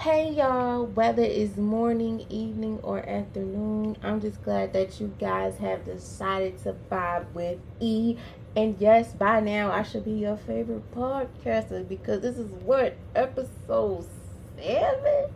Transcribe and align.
Hey 0.00 0.30
y'all, 0.32 0.86
whether 0.86 1.22
it's 1.22 1.58
morning, 1.58 2.24
evening, 2.30 2.80
or 2.82 3.06
afternoon, 3.06 3.98
I'm 4.02 4.18
just 4.18 4.42
glad 4.42 4.72
that 4.72 4.98
you 4.98 5.12
guys 5.20 5.58
have 5.58 5.84
decided 5.84 6.56
to 6.62 6.74
vibe 6.90 7.30
with 7.34 7.58
E. 7.80 8.16
And 8.56 8.76
yes, 8.78 9.12
by 9.12 9.40
now 9.40 9.70
I 9.70 9.82
should 9.82 10.06
be 10.06 10.12
your 10.12 10.38
favorite 10.38 10.90
podcaster 10.94 11.86
because 11.86 12.22
this 12.22 12.38
is 12.38 12.50
what 12.62 12.96
episode 13.14 14.06
seven? 14.56 15.34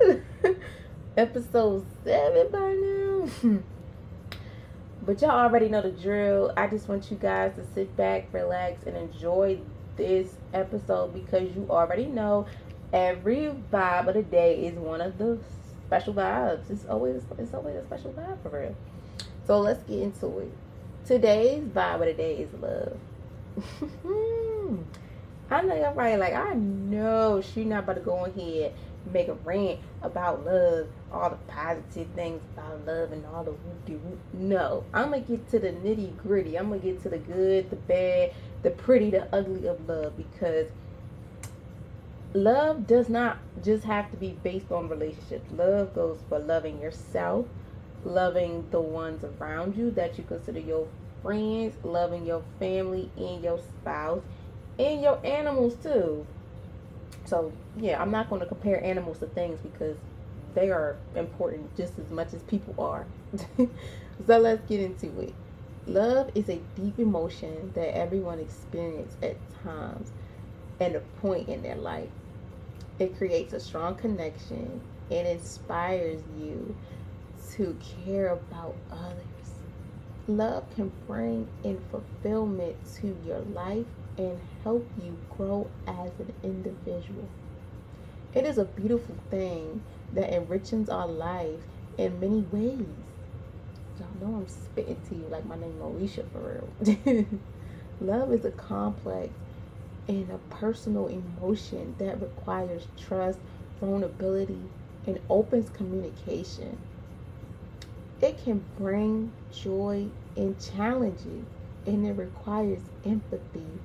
episode 1.16 1.86
seven 2.02 2.50
by 2.50 2.74
now. 2.74 3.60
but 5.06 5.22
y'all 5.22 5.30
already 5.30 5.68
know 5.68 5.82
the 5.82 5.92
drill. 5.92 6.52
I 6.56 6.66
just 6.66 6.88
want 6.88 7.12
you 7.12 7.16
guys 7.16 7.54
to 7.54 7.64
sit 7.74 7.96
back, 7.96 8.26
relax, 8.32 8.88
and 8.88 8.96
enjoy 8.96 9.60
this 9.94 10.34
episode 10.52 11.12
because 11.12 11.54
you 11.54 11.66
already 11.70 12.06
know 12.06 12.46
every 12.92 13.54
vibe 13.72 14.08
of 14.08 14.14
the 14.14 14.22
day 14.22 14.66
is 14.66 14.74
one 14.74 15.00
of 15.00 15.18
the 15.18 15.38
special 15.86 16.14
vibes. 16.14 16.70
It's 16.70 16.86
always 16.86 17.22
it's 17.38 17.54
always 17.54 17.76
a 17.76 17.84
special 17.84 18.12
vibe 18.12 18.42
for 18.42 18.60
real. 18.60 18.76
So 19.46 19.60
let's 19.60 19.82
get 19.84 20.00
into 20.00 20.38
it. 20.38 20.52
Today's 21.06 21.64
vibe 21.64 21.94
of 21.94 22.06
the 22.06 22.12
day 22.14 22.36
is 22.36 22.50
love. 22.60 22.98
I 25.50 25.62
know 25.62 25.74
y'all 25.74 25.94
probably 25.94 26.18
like, 26.18 26.34
I 26.34 26.52
know 26.52 27.40
she 27.40 27.64
not 27.64 27.84
about 27.84 27.94
to 27.94 28.00
go 28.00 28.26
ahead 28.26 28.74
and 29.04 29.14
make 29.14 29.28
a 29.28 29.34
rant 29.34 29.80
about 30.02 30.44
love, 30.44 30.88
all 31.10 31.30
the 31.30 31.36
positive 31.50 32.06
things 32.14 32.42
about 32.52 32.86
love 32.86 33.12
and 33.12 33.24
all 33.24 33.44
the 33.44 33.52
whoop 33.52 33.88
whoop. 33.88 34.18
No, 34.34 34.84
I'm 34.92 35.04
gonna 35.10 35.20
get 35.20 35.48
to 35.52 35.58
the 35.58 35.68
nitty 35.68 36.18
gritty. 36.18 36.58
I'm 36.58 36.68
gonna 36.68 36.80
get 36.80 37.02
to 37.04 37.08
the 37.08 37.16
good, 37.16 37.70
the 37.70 37.76
bad, 37.76 38.34
the 38.62 38.70
pretty, 38.70 39.08
the 39.08 39.34
ugly 39.34 39.66
of 39.66 39.88
love 39.88 40.14
because 40.18 40.66
love 42.42 42.86
does 42.86 43.08
not 43.08 43.38
just 43.64 43.84
have 43.84 44.10
to 44.10 44.16
be 44.16 44.30
based 44.42 44.70
on 44.70 44.88
relationships. 44.88 45.50
Love 45.52 45.94
goes 45.94 46.20
for 46.28 46.38
loving 46.38 46.80
yourself, 46.80 47.46
loving 48.04 48.64
the 48.70 48.80
ones 48.80 49.24
around 49.24 49.76
you 49.76 49.90
that 49.92 50.16
you 50.16 50.24
consider 50.24 50.60
your 50.60 50.86
friends, 51.22 51.74
loving 51.82 52.24
your 52.24 52.42
family 52.58 53.10
and 53.16 53.42
your 53.42 53.58
spouse, 53.58 54.22
and 54.78 55.02
your 55.02 55.24
animals 55.26 55.74
too. 55.82 56.24
So, 57.24 57.52
yeah, 57.76 58.00
I'm 58.00 58.10
not 58.10 58.30
going 58.30 58.40
to 58.40 58.46
compare 58.46 58.82
animals 58.82 59.18
to 59.18 59.26
things 59.26 59.58
because 59.60 59.96
they 60.54 60.70
are 60.70 60.96
important 61.14 61.76
just 61.76 61.98
as 61.98 62.10
much 62.10 62.32
as 62.32 62.42
people 62.44 62.74
are. 62.78 63.04
so, 64.26 64.38
let's 64.38 64.66
get 64.68 64.80
into 64.80 65.20
it. 65.20 65.34
Love 65.86 66.30
is 66.34 66.48
a 66.48 66.60
deep 66.76 66.98
emotion 66.98 67.72
that 67.74 67.96
everyone 67.96 68.38
experiences 68.38 69.16
at 69.22 69.36
times 69.64 70.12
and 70.80 70.94
a 70.94 71.00
point 71.20 71.48
in 71.48 71.62
their 71.62 71.76
life. 71.76 72.08
It 72.98 73.16
creates 73.16 73.52
a 73.52 73.60
strong 73.60 73.94
connection 73.94 74.80
and 75.10 75.26
inspires 75.26 76.20
you 76.36 76.74
to 77.52 77.76
care 78.04 78.28
about 78.28 78.74
others. 78.90 79.24
Love 80.26 80.68
can 80.74 80.90
bring 81.06 81.48
in 81.62 81.80
fulfillment 81.90 82.76
to 82.96 83.16
your 83.24 83.40
life 83.40 83.86
and 84.18 84.38
help 84.64 84.86
you 85.02 85.16
grow 85.36 85.68
as 85.86 86.10
an 86.18 86.32
individual. 86.42 87.28
It 88.34 88.44
is 88.44 88.58
a 88.58 88.64
beautiful 88.64 89.14
thing 89.30 89.82
that 90.12 90.32
enriches 90.32 90.88
our 90.88 91.06
life 91.06 91.60
in 91.96 92.18
many 92.20 92.40
ways. 92.50 92.86
Y'all 93.98 94.08
know 94.20 94.38
I'm 94.38 94.48
spitting 94.48 95.00
to 95.08 95.14
you 95.14 95.26
like 95.30 95.46
my 95.46 95.56
name 95.56 95.74
Moesha 95.80 96.24
for 96.32 96.66
real. 96.84 97.26
Love 98.00 98.32
is 98.32 98.44
a 98.44 98.50
complex 98.50 99.30
and 100.08 100.30
a 100.30 100.38
personal 100.54 101.06
emotion 101.08 101.94
that 101.98 102.20
requires 102.20 102.86
trust, 102.98 103.38
vulnerability, 103.80 104.62
and 105.06 105.20
opens 105.28 105.70
communication. 105.70 106.78
It 108.20 108.42
can 108.42 108.64
bring 108.76 109.32
joy 109.52 110.08
and 110.36 110.58
challenges, 110.60 111.46
and 111.86 112.06
it 112.06 112.12
requires 112.12 112.80
empathy 113.04 113.80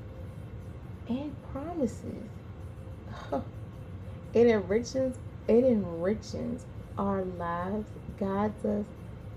and 1.08 1.34
promises. 1.52 2.30
it 4.34 4.48
enriches 4.48 5.18
it 5.48 5.66
enriches 5.66 6.66
our 6.98 7.24
lives, 7.26 7.88
guides 8.18 8.64
us, 8.64 8.86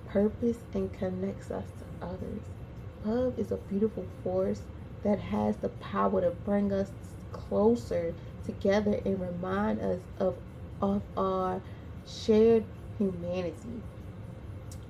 purpose, 0.07 0.59
and 0.73 0.93
connects 0.93 1.51
us 1.51 1.67
to 1.79 2.07
others. 2.07 2.43
Love 3.05 3.39
is 3.39 3.51
a 3.51 3.57
beautiful 3.57 4.07
force 4.23 4.63
that 5.07 5.21
has 5.21 5.55
the 5.59 5.69
power 5.69 6.21
to 6.21 6.31
bring 6.45 6.73
us 6.73 6.91
closer 7.31 8.13
together 8.45 9.01
and 9.05 9.21
remind 9.21 9.81
us 9.81 10.01
of, 10.19 10.35
of 10.83 11.01
our 11.17 11.61
shared 12.05 12.65
humanity. 12.99 13.83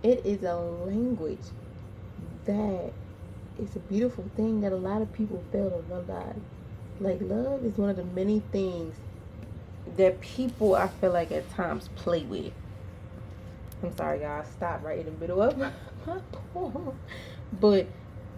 It 0.03 0.25
is 0.25 0.43
a 0.43 0.55
language 0.57 1.47
that 2.47 2.93
is 3.59 3.77
a 3.77 3.79
beautiful 3.81 4.25
thing 4.37 4.63
that 4.63 4.73
a 4.73 4.77
lot 4.77 5.03
of 5.03 5.13
people 5.13 5.45
fail 5.53 5.69
to 5.69 5.95
realize. 5.95 6.41
Like 6.99 7.19
love 7.21 7.63
is 7.63 7.77
one 7.77 7.91
of 7.91 7.97
the 7.97 8.05
many 8.05 8.41
things 8.53 8.95
that 9.99 10.19
people 10.23 10.75
I 10.75 10.89
feel 10.89 11.13
like 11.13 11.31
at 11.31 11.51
times 11.51 11.91
play 11.95 12.23
with. 12.23 12.55
I'm 13.83 13.95
sorry, 13.95 14.23
y'all. 14.23 14.45
Stop 14.45 14.83
right 14.83 14.99
in 14.99 15.05
the 15.05 15.13
middle 15.13 15.43
of 15.43 15.59
my 16.07 16.21
poem. 16.55 16.99
But 17.61 17.87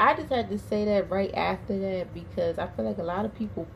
I 0.01 0.15
just 0.15 0.31
had 0.31 0.49
to 0.51 0.59
say 0.59 0.85
that 0.85 1.11
right 1.11 1.35
after 1.35 1.79
that 1.79 2.15
because 2.15 2.59
I 2.59 2.69
feel 2.69 2.85
like 2.85 2.99
a 2.99 3.03
lot 3.03 3.25
of 3.25 3.35
people 3.35 3.67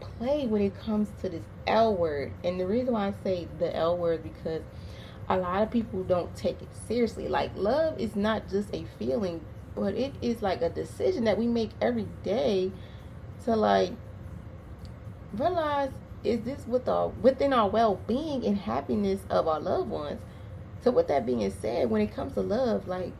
play 0.00 0.46
when 0.46 0.62
it 0.62 0.78
comes 0.78 1.08
to 1.22 1.28
this 1.28 1.42
L 1.66 1.94
word. 1.94 2.32
And 2.44 2.60
the 2.60 2.66
reason 2.66 2.94
why 2.94 3.08
I 3.08 3.14
say 3.24 3.48
the 3.58 3.74
L 3.74 3.96
word 3.96 4.22
because 4.22 4.62
a 5.28 5.36
lot 5.36 5.62
of 5.62 5.70
people 5.70 6.04
don't 6.04 6.34
take 6.36 6.62
it 6.62 6.68
seriously. 6.86 7.28
Like 7.28 7.50
love 7.56 7.98
is 7.98 8.14
not 8.14 8.48
just 8.48 8.72
a 8.72 8.84
feeling, 8.98 9.40
but 9.74 9.94
it 9.94 10.14
is 10.22 10.40
like 10.40 10.62
a 10.62 10.70
decision 10.70 11.24
that 11.24 11.36
we 11.36 11.46
make 11.46 11.70
every 11.80 12.06
day 12.22 12.70
to 13.44 13.56
like 13.56 13.92
realize 15.34 15.90
is 16.22 16.40
this 16.42 16.66
with 16.66 16.88
our 16.88 17.08
within 17.08 17.52
our 17.52 17.68
well-being 17.68 18.44
and 18.46 18.56
happiness 18.56 19.20
of 19.30 19.48
our 19.48 19.58
loved 19.58 19.90
ones 19.90 20.20
so 20.82 20.90
with 20.90 21.08
that 21.08 21.26
being 21.26 21.50
said 21.50 21.90
when 21.90 22.00
it 22.00 22.14
comes 22.14 22.34
to 22.34 22.40
love 22.40 22.86
like 22.86 23.12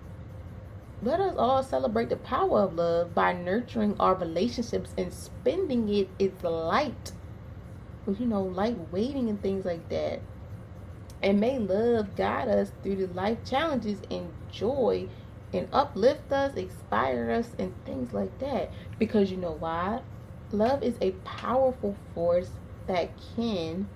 let 1.02 1.18
us 1.18 1.34
all 1.36 1.64
celebrate 1.64 2.10
the 2.10 2.16
power 2.16 2.60
of 2.60 2.76
love 2.76 3.12
by 3.12 3.32
nurturing 3.32 3.96
our 3.98 4.14
relationships 4.14 4.94
and 4.96 5.12
spending 5.12 5.88
it 5.88 6.08
its 6.18 6.44
light. 6.44 7.10
You 8.06 8.26
know 8.26 8.42
light 8.42 8.76
waiting 8.92 9.28
and 9.28 9.42
things 9.42 9.64
like 9.64 9.88
that. 9.88 10.20
And 11.20 11.40
may 11.40 11.58
love 11.58 12.14
guide 12.14 12.48
us 12.48 12.70
through 12.82 12.96
the 12.96 13.12
life 13.14 13.38
challenges 13.44 13.98
and 14.12 14.32
joy 14.52 15.08
and 15.52 15.68
uplift 15.72 16.32
us 16.32 16.54
inspire 16.54 17.30
us 17.32 17.48
and 17.58 17.74
things 17.84 18.12
like 18.12 18.38
that. 18.38 18.70
Because 19.00 19.30
you 19.30 19.36
know 19.38 19.56
why? 19.58 20.02
Love 20.52 20.84
is 20.84 20.94
a 21.00 21.10
powerful 21.24 21.96
force 22.14 22.50
that 22.86 23.10
can 23.34 23.88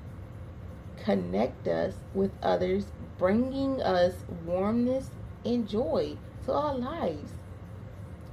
connect 1.04 1.68
us 1.68 1.94
with 2.14 2.32
others, 2.42 2.86
bringing 3.16 3.80
us 3.80 4.14
warmness 4.44 5.10
and 5.44 5.68
joy 5.68 6.16
to 6.46 6.52
our 6.52 6.74
lives. 6.74 7.32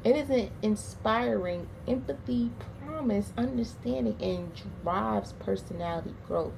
It 0.03 0.16
is 0.16 0.29
an 0.29 0.51
inspiring 0.62 1.68
empathy, 1.88 2.51
promise, 2.85 3.34
understanding, 3.38 4.18
and 4.22 4.51
drives 4.84 5.34
personality 5.34 6.13
growth. 6.28 6.53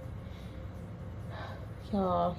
Y'all, 1.94 2.38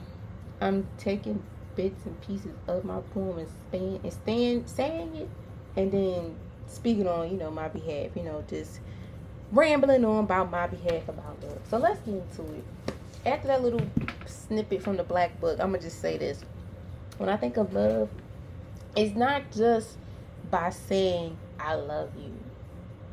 I'm 0.60 0.86
taking 0.98 1.42
bits 1.76 2.06
and 2.06 2.20
pieces 2.22 2.54
of 2.66 2.84
my 2.84 3.00
poem 3.12 3.46
and 3.72 4.00
and 4.02 4.12
stand 4.12 4.68
saying 4.68 5.14
it 5.14 5.28
and 5.76 5.92
then 5.92 6.34
speaking 6.66 7.06
on, 7.06 7.30
you 7.30 7.36
know, 7.36 7.50
my 7.50 7.68
behalf, 7.68 8.10
you 8.16 8.22
know, 8.22 8.42
just 8.48 8.80
rambling 9.52 10.04
on 10.04 10.24
about 10.24 10.50
my 10.50 10.66
behalf 10.66 11.08
about 11.08 11.40
love. 11.42 11.60
So 11.68 11.76
let's 11.78 12.00
get 12.00 12.14
into 12.14 12.42
it. 12.54 12.64
After 13.24 13.48
that 13.48 13.62
little 13.62 13.86
snippet 14.26 14.82
from 14.82 14.96
the 14.96 15.04
black 15.04 15.40
book, 15.40 15.60
I'm 15.60 15.70
gonna 15.70 15.82
just 15.82 16.00
say 16.00 16.16
this. 16.16 16.44
When 17.18 17.28
I 17.28 17.36
think 17.36 17.56
of 17.56 17.72
love, 17.72 18.08
it's 18.96 19.16
not 19.16 19.50
just 19.52 19.96
by 20.50 20.70
saying 20.70 21.36
I 21.58 21.74
love 21.74 22.10
you. 22.18 22.32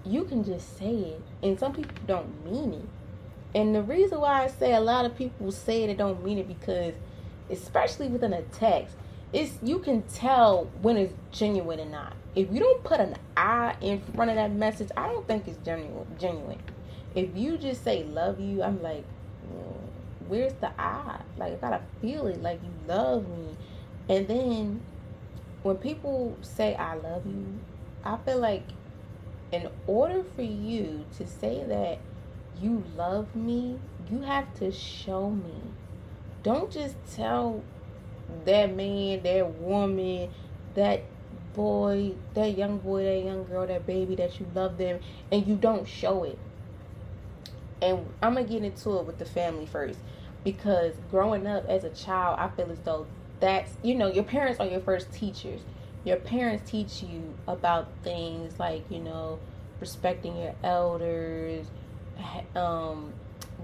You 0.06 0.24
can 0.24 0.44
just 0.44 0.78
say 0.78 0.94
it, 0.94 1.22
and 1.42 1.60
some 1.60 1.74
people 1.74 1.96
don't 2.08 2.46
mean 2.46 2.74
it. 2.74 2.90
And 3.56 3.76
the 3.76 3.84
reason 3.84 4.20
why 4.20 4.44
I 4.44 4.48
say 4.48 4.74
a 4.74 4.80
lot 4.80 5.06
of 5.06 5.16
people 5.16 5.52
say 5.52 5.84
it 5.84 5.90
and 5.90 5.98
don't 5.98 6.24
mean 6.24 6.40
it 6.40 6.48
because, 6.48 6.96
especially 7.50 8.08
within 8.08 8.34
a 8.34 8.42
text, 8.42 8.96
it's 9.32 9.54
you 9.62 9.80
can 9.80 10.02
tell 10.04 10.70
when 10.82 10.98
it's 10.98 11.14
genuine 11.32 11.80
or 11.80 11.86
not 11.86 12.14
if 12.36 12.52
you 12.52 12.60
don't 12.60 12.84
put 12.84 13.00
an 13.00 13.16
I 13.38 13.76
in 13.82 14.02
front 14.16 14.32
of 14.32 14.36
that 14.38 14.52
message, 14.52 14.90
I 14.98 15.08
don't 15.08 15.28
think 15.28 15.48
it's 15.48 15.58
genuine. 15.64 16.08
Genuine. 16.20 16.60
If 17.16 17.36
you 17.36 17.58
just 17.58 17.84
say 17.84 18.04
love 18.04 18.40
you, 18.40 18.64
I'm 18.64 18.82
like, 18.82 19.06
where's 20.28 20.54
the 20.54 20.72
I? 20.80 21.20
Like 21.38 21.54
I 21.54 21.56
gotta 21.58 21.82
feel 22.02 22.28
it. 22.28 22.42
Like 22.42 22.60
you 22.64 22.72
love 22.88 23.28
me. 23.28 23.56
And 24.10 24.28
then 24.28 24.82
when 25.63 25.77
people 25.77 26.38
say 26.42 26.75
I 26.75 26.95
love 26.95 27.25
you, 27.25 27.60
I 28.04 28.18
feel 28.18 28.39
like 28.39 28.63
in 29.51 29.69
order 29.88 30.24
for 30.36 30.42
you 30.42 31.06
to 31.18 31.25
say 31.25 31.63
that 31.63 32.00
you 32.62 32.83
love 32.95 33.36
me, 33.36 33.80
you 34.10 34.21
have 34.21 34.54
to 34.56 34.71
show 34.71 35.30
me. 35.30 35.56
Don't 36.44 36.69
just 36.69 36.95
tell 37.13 37.63
that 38.45 38.75
man, 38.75 39.24
that 39.24 39.54
woman, 39.56 40.30
that 40.75 41.04
boy, 41.54 42.13
that 42.33 42.57
young 42.57 42.80
boy, 42.80 43.04
that 43.04 43.24
young 43.24 43.45
girl, 43.45 43.65
that 43.65 43.86
baby 43.86 44.15
that 44.15 44.39
you 44.39 44.48
love 44.54 44.77
them 44.77 45.00
and 45.31 45.48
you 45.48 45.56
don't 45.56 45.88
show 45.88 46.24
it. 46.24 46.38
And 47.81 48.06
I'm 48.21 48.33
going 48.33 48.45
to 48.45 48.51
get 48.51 48.63
into 48.63 48.98
it 49.00 49.06
with 49.06 49.18
the 49.18 49.25
family 49.25 49.65
first 49.65 50.00
because 50.44 50.94
growing 51.10 51.48
up 51.48 51.65
as 51.69 51.83
a 51.83 51.89
child, 51.89 52.39
I 52.39 52.50
feel 52.50 52.71
as 52.71 52.80
though 52.80 53.07
that's, 53.44 53.74
you 53.84 53.94
know, 53.94 54.07
your 54.07 54.24
parents 54.24 54.62
are 54.62 54.66
your 54.66 54.80
first 54.80 55.12
teachers. 55.12 55.60
Your 56.06 56.16
parents 56.16 56.72
teach 56.72 57.04
you 57.04 57.34
about 57.45 57.90
things 58.01 58.57
like, 58.57 58.90
you 58.90 59.00
know, 59.00 59.38
respecting 59.81 60.38
your 60.38 60.56
elders, 60.63 61.66
um, 62.56 63.12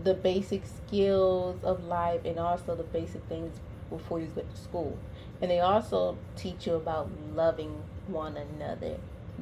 the 0.03 0.13
basic 0.13 0.63
skills 0.65 1.63
of 1.63 1.85
life, 1.85 2.25
and 2.25 2.37
also 2.37 2.75
the 2.75 2.83
basic 2.83 3.23
things 3.29 3.57
before 3.89 4.19
you 4.19 4.25
get 4.25 4.53
to 4.53 4.61
school. 4.61 4.97
And 5.41 5.49
they 5.49 5.61
also 5.61 6.17
teach 6.35 6.67
you 6.67 6.73
about 6.73 7.09
loving 7.33 7.81
one 8.07 8.35
another. 8.35 8.97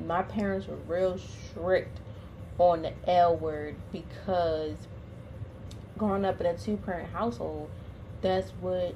My 0.05 0.21
parents 0.21 0.67
were 0.67 0.75
real 0.87 1.17
strict 1.17 1.99
on 2.59 2.83
the 2.83 2.93
L 3.09 3.35
word 3.35 3.75
because 3.91 4.77
growing 5.97 6.25
up 6.25 6.39
in 6.39 6.45
a 6.45 6.55
two 6.55 6.77
parent 6.77 7.11
household, 7.11 7.71
that's 8.21 8.51
what 8.61 8.93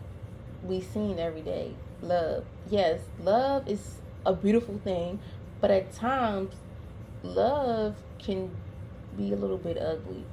we 0.64 0.82
seen 0.82 1.20
every 1.20 1.42
day. 1.42 1.74
Love. 2.02 2.46
Yes, 2.70 3.00
love 3.22 3.68
is 3.68 3.98
a 4.26 4.34
beautiful 4.34 4.80
thing, 4.84 5.20
but 5.60 5.72
at 5.72 5.94
times 5.94 6.54
love 7.24 7.96
can 8.20 8.52
be 9.18 9.34
a 9.34 9.36
little 9.36 9.58
bit 9.58 9.78
ugly 9.78 10.26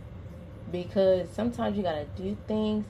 because 0.70 1.28
sometimes 1.30 1.76
you 1.76 1.82
gotta 1.82 2.06
do 2.16 2.36
things 2.46 2.84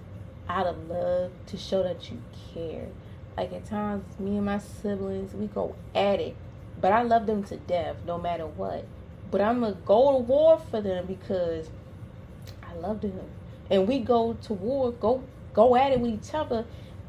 out 0.49 0.67
of 0.67 0.89
love 0.89 1.31
to 1.47 1.57
show 1.57 1.83
that 1.83 2.11
you 2.11 2.21
care. 2.53 2.89
Like 3.37 3.53
at 3.53 3.67
times, 3.67 4.05
me 4.19 4.37
and 4.37 4.47
my 4.47 4.59
siblings, 4.59 5.33
we 5.35 5.47
go 5.47 5.77
at 5.95 6.21
it, 6.21 6.35
but 6.81 6.93
I 6.93 7.03
love 7.03 7.27
them 7.27 7.45
to 7.45 7.57
death 7.57 7.97
no 8.07 8.19
matter 8.19 8.47
what. 8.47 8.85
But 9.31 9.41
I'm 9.41 9.61
gonna 9.61 9.77
go 9.85 10.13
to 10.13 10.19
war 10.19 10.61
for 10.71 10.81
them 10.81 11.07
because 11.07 11.69
I 12.63 12.75
love 12.75 13.01
them, 13.01 13.21
and 13.71 13.87
we 13.87 14.01
go 14.01 14.35
to 14.43 14.55
war, 14.55 14.93
go 14.93 15.23
go 15.53 15.77
at 15.77 15.93
it 15.93 16.01
with 16.01 16.13
each 16.15 16.35
other 16.35 16.65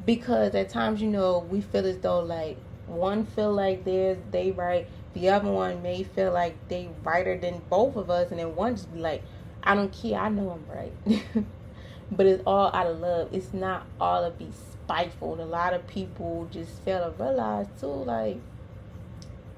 because 0.10 0.56
at 0.56 0.70
times, 0.70 1.04
you 1.04 1.08
know, 1.08 1.46
we 1.52 1.62
feel 1.62 1.86
as 1.86 2.00
though 2.00 2.22
like 2.22 2.58
one 2.88 3.28
feel 3.28 3.54
like 3.54 3.86
they're 3.86 4.18
they 4.32 4.50
right, 4.50 4.88
the 5.14 5.30
other 5.30 5.52
one 5.52 5.84
may 5.84 6.02
feel 6.02 6.32
like 6.32 6.56
they 6.68 6.90
righter 7.04 7.38
than 7.38 7.62
both 7.70 7.96
of 7.96 8.10
us, 8.10 8.32
and 8.32 8.40
then 8.40 8.56
one 8.56 8.76
just 8.76 8.92
be 8.92 9.00
like, 9.00 9.22
I 9.62 9.76
don't 9.76 9.94
care, 9.94 10.20
I 10.20 10.30
know 10.30 10.50
I'm 10.50 10.66
right. 10.76 11.46
but 12.12 12.26
it's 12.26 12.42
all 12.48 12.72
out 12.74 12.88
of 12.88 13.00
love. 13.00 13.30
It's 13.32 13.54
not 13.54 13.86
all 14.02 14.28
to 14.28 14.36
be 14.36 14.50
spiteful. 14.52 15.40
A 15.40 15.46
lot 15.46 15.76
of 15.76 15.86
people 15.86 16.50
just 16.50 16.82
fail 16.82 17.04
to 17.04 17.24
realize 17.24 17.68
too, 17.80 17.86
like 17.86 18.40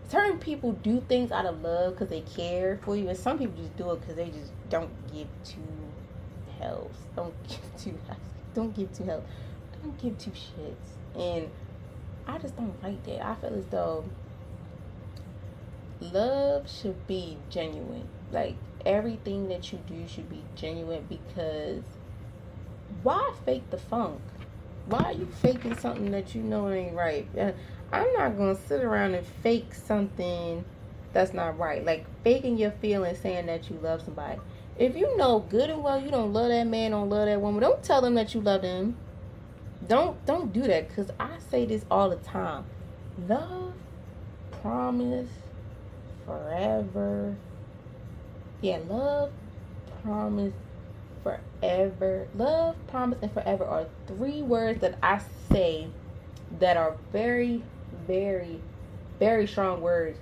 certain 0.09 0.37
people 0.37 0.73
do 0.73 0.99
things 1.07 1.31
out 1.31 1.45
of 1.45 1.61
love 1.61 1.93
because 1.93 2.09
they 2.09 2.25
care 2.35 2.77
for 2.83 2.97
you, 2.97 3.07
and 3.07 3.17
some 3.17 3.39
people 3.39 3.55
just 3.55 3.77
do 3.77 3.89
it 3.91 4.01
because 4.01 4.17
they 4.17 4.27
just 4.27 4.51
don't 4.67 4.91
give 5.13 5.29
two 5.45 5.61
hells. 6.59 6.91
Don't 7.15 7.33
give 7.47 7.61
two. 7.77 7.97
Don't 8.53 8.75
give 8.75 8.91
two 8.91 9.05
hells. 9.05 9.23
Don't 9.81 9.97
give 10.01 10.17
two 10.17 10.31
shits. 10.31 11.19
And 11.19 11.49
I 12.27 12.37
just 12.37 12.55
don't 12.55 12.81
like 12.83 13.03
that. 13.05 13.25
I 13.25 13.35
feel 13.35 13.55
as 13.55 13.65
though 13.65 14.05
love 15.99 16.69
should 16.69 17.07
be 17.07 17.37
genuine. 17.49 18.07
Like 18.31 18.55
everything 18.85 19.49
that 19.49 19.71
you 19.71 19.79
do 19.87 20.07
should 20.07 20.29
be 20.29 20.43
genuine 20.55 21.05
because 21.09 21.83
why 23.03 23.33
fake 23.45 23.69
the 23.69 23.77
funk? 23.77 24.21
Why 24.85 25.03
are 25.03 25.13
you 25.13 25.27
faking 25.41 25.77
something 25.77 26.11
that 26.11 26.33
you 26.35 26.41
know 26.41 26.69
ain't 26.69 26.95
right? 26.95 27.27
Uh, 27.37 27.51
I'm 27.91 28.11
not 28.13 28.37
gonna 28.37 28.55
sit 28.55 28.83
around 28.83 29.15
and 29.15 29.25
fake 29.43 29.73
something 29.73 30.65
that's 31.13 31.33
not 31.33 31.57
right. 31.57 31.83
Like 31.83 32.05
faking 32.23 32.57
your 32.57 32.71
feelings, 32.71 33.19
saying 33.19 33.45
that 33.47 33.69
you 33.69 33.77
love 33.81 34.01
somebody. 34.01 34.39
If 34.77 34.95
you 34.95 35.15
know 35.17 35.39
good 35.39 35.69
and 35.69 35.83
well 35.83 36.01
you 36.01 36.09
don't 36.09 36.33
love 36.33 36.49
that 36.49 36.65
man, 36.65 36.91
don't 36.91 37.09
love 37.09 37.27
that 37.27 37.41
woman, 37.41 37.61
don't 37.61 37.83
tell 37.83 38.01
them 38.01 38.15
that 38.15 38.33
you 38.33 38.41
love 38.41 38.61
them. 38.61 38.97
Don't 39.87 40.23
don't 40.25 40.53
do 40.53 40.61
that 40.61 40.87
because 40.87 41.09
I 41.19 41.37
say 41.49 41.65
this 41.65 41.85
all 41.89 42.09
the 42.09 42.17
time. 42.17 42.65
Love, 43.27 43.73
promise, 44.61 45.29
forever. 46.25 47.35
Yeah, 48.61 48.79
love, 48.87 49.31
promise, 50.03 50.53
forever. 51.23 52.27
Love, 52.35 52.75
promise, 52.87 53.19
and 53.21 53.31
forever 53.33 53.65
are 53.65 53.87
three 54.07 54.41
words 54.41 54.81
that 54.81 54.97
I 55.01 55.19
say 55.51 55.87
that 56.59 56.77
are 56.77 56.95
very, 57.11 57.63
very, 58.07 58.61
very 59.19 59.47
strong 59.47 59.81
words 59.81 60.19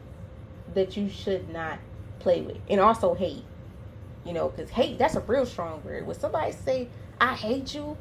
that 0.74 0.96
you 0.96 1.10
should 1.10 1.50
not 1.50 1.80
play 2.20 2.42
with. 2.42 2.58
And 2.70 2.80
also 2.80 3.14
hate. 3.14 3.44
You 4.26 4.34
know, 4.34 4.50
because 4.50 4.70
hate, 4.70 5.00
that's 5.00 5.16
a 5.16 5.22
real 5.22 5.46
strong 5.46 5.82
word. 5.84 6.06
When 6.06 6.18
somebody 6.18 6.52
say, 6.52 6.90
I 7.20 7.36
hate 7.36 7.74
you, 7.74 7.98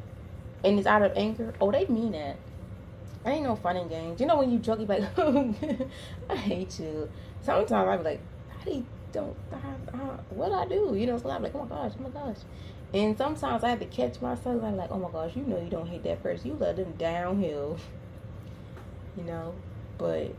and 0.64 0.78
it's 0.78 0.86
out 0.86 1.02
of 1.02 1.12
anger, 1.16 1.54
oh, 1.60 1.70
they 1.70 1.86
mean 1.86 2.12
that. 2.12 2.36
I 3.24 3.32
ain't 3.32 3.44
no 3.44 3.56
fun 3.56 3.76
in 3.76 3.88
games. 3.88 4.20
You 4.20 4.26
know 4.26 4.38
when 4.38 4.50
you 4.50 4.58
joke, 4.58 4.80
you 4.80 4.86
like, 4.86 5.02
I 6.30 6.36
hate 6.36 6.78
you. 6.80 7.08
Sometimes 7.42 7.72
I 7.72 7.96
be 7.96 8.02
like, 8.02 8.20
I 8.66 8.82
don't, 9.12 9.36
I, 9.52 9.96
I, 9.96 9.98
what 10.30 10.52
I 10.52 10.66
do? 10.66 10.94
You 10.96 11.06
know, 11.06 11.18
so 11.18 11.30
I'm 11.30 11.42
like, 11.42 11.54
oh 11.54 11.64
my 11.64 11.68
gosh, 11.68 11.92
oh 11.98 12.02
my 12.02 12.10
gosh. 12.10 12.38
And 12.94 13.16
sometimes 13.18 13.62
I 13.64 13.70
have 13.70 13.80
to 13.80 13.86
catch 13.86 14.20
myself. 14.20 14.62
I'm 14.62 14.76
like, 14.76 14.90
oh 14.90 14.98
my 14.98 15.10
gosh, 15.10 15.36
you 15.36 15.42
know 15.42 15.60
you 15.60 15.68
don't 15.68 15.86
hate 15.86 16.04
that 16.04 16.22
person. 16.22 16.48
You 16.48 16.56
let 16.58 16.76
them 16.76 16.94
downhill. 16.98 17.78
You 19.16 19.24
know? 19.24 19.52
But 19.98 20.32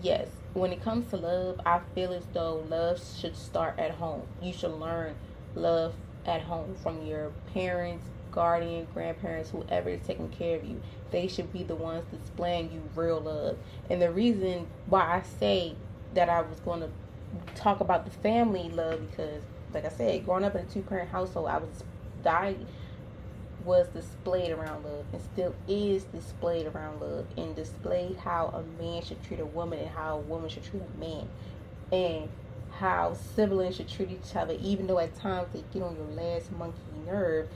yes, 0.00 0.28
when 0.54 0.72
it 0.72 0.82
comes 0.82 1.10
to 1.10 1.18
love, 1.18 1.60
I 1.66 1.80
feel 1.94 2.14
as 2.14 2.24
though 2.32 2.64
love 2.70 2.98
should 3.20 3.36
start 3.36 3.78
at 3.78 3.90
home. 3.90 4.22
You 4.40 4.54
should 4.54 4.72
learn 4.72 5.14
love 5.54 5.94
at 6.24 6.40
home 6.40 6.74
from 6.82 7.06
your 7.06 7.32
parents, 7.52 8.06
guardian, 8.36 8.86
grandparents, 8.94 9.50
whoever 9.50 9.88
is 9.88 10.06
taking 10.06 10.28
care 10.28 10.56
of 10.56 10.64
you. 10.64 10.80
They 11.10 11.26
should 11.26 11.52
be 11.52 11.64
the 11.64 11.74
ones 11.74 12.04
displaying 12.12 12.70
you 12.70 12.82
real 12.94 13.20
love. 13.20 13.56
And 13.90 14.00
the 14.00 14.12
reason 14.12 14.68
why 14.86 15.00
I 15.00 15.22
say 15.40 15.74
that 16.14 16.28
I 16.28 16.42
was 16.42 16.60
going 16.60 16.80
to 16.80 16.90
talk 17.54 17.80
about 17.80 18.04
the 18.04 18.12
family 18.12 18.68
love 18.68 19.00
because 19.10 19.42
like 19.74 19.84
I 19.84 19.88
said, 19.88 20.24
growing 20.24 20.44
up 20.44 20.54
in 20.54 20.62
a 20.62 20.64
two 20.64 20.82
parent 20.82 21.10
household, 21.10 21.48
I 21.48 21.58
was 21.58 21.84
I 22.24 22.56
was 23.64 23.88
displayed 23.88 24.52
around 24.52 24.84
love 24.84 25.04
and 25.12 25.22
still 25.22 25.54
is 25.66 26.04
displayed 26.04 26.66
around 26.66 27.00
love 27.00 27.26
and 27.36 27.56
displayed 27.56 28.16
how 28.16 28.46
a 28.48 28.82
man 28.82 29.02
should 29.02 29.22
treat 29.24 29.40
a 29.40 29.46
woman 29.46 29.78
and 29.78 29.88
how 29.88 30.18
a 30.18 30.20
woman 30.20 30.48
should 30.48 30.62
treat 30.62 30.82
a 30.82 31.00
man 31.00 31.28
and 31.90 32.28
how 32.78 33.16
siblings 33.34 33.76
should 33.76 33.88
treat 33.88 34.10
each 34.10 34.36
other 34.36 34.56
even 34.60 34.86
though 34.86 34.98
at 34.98 35.14
times 35.16 35.48
they 35.52 35.64
get 35.72 35.82
on 35.82 35.96
your 35.96 36.06
last 36.06 36.52
monkey 36.52 36.78
nerve 37.04 37.48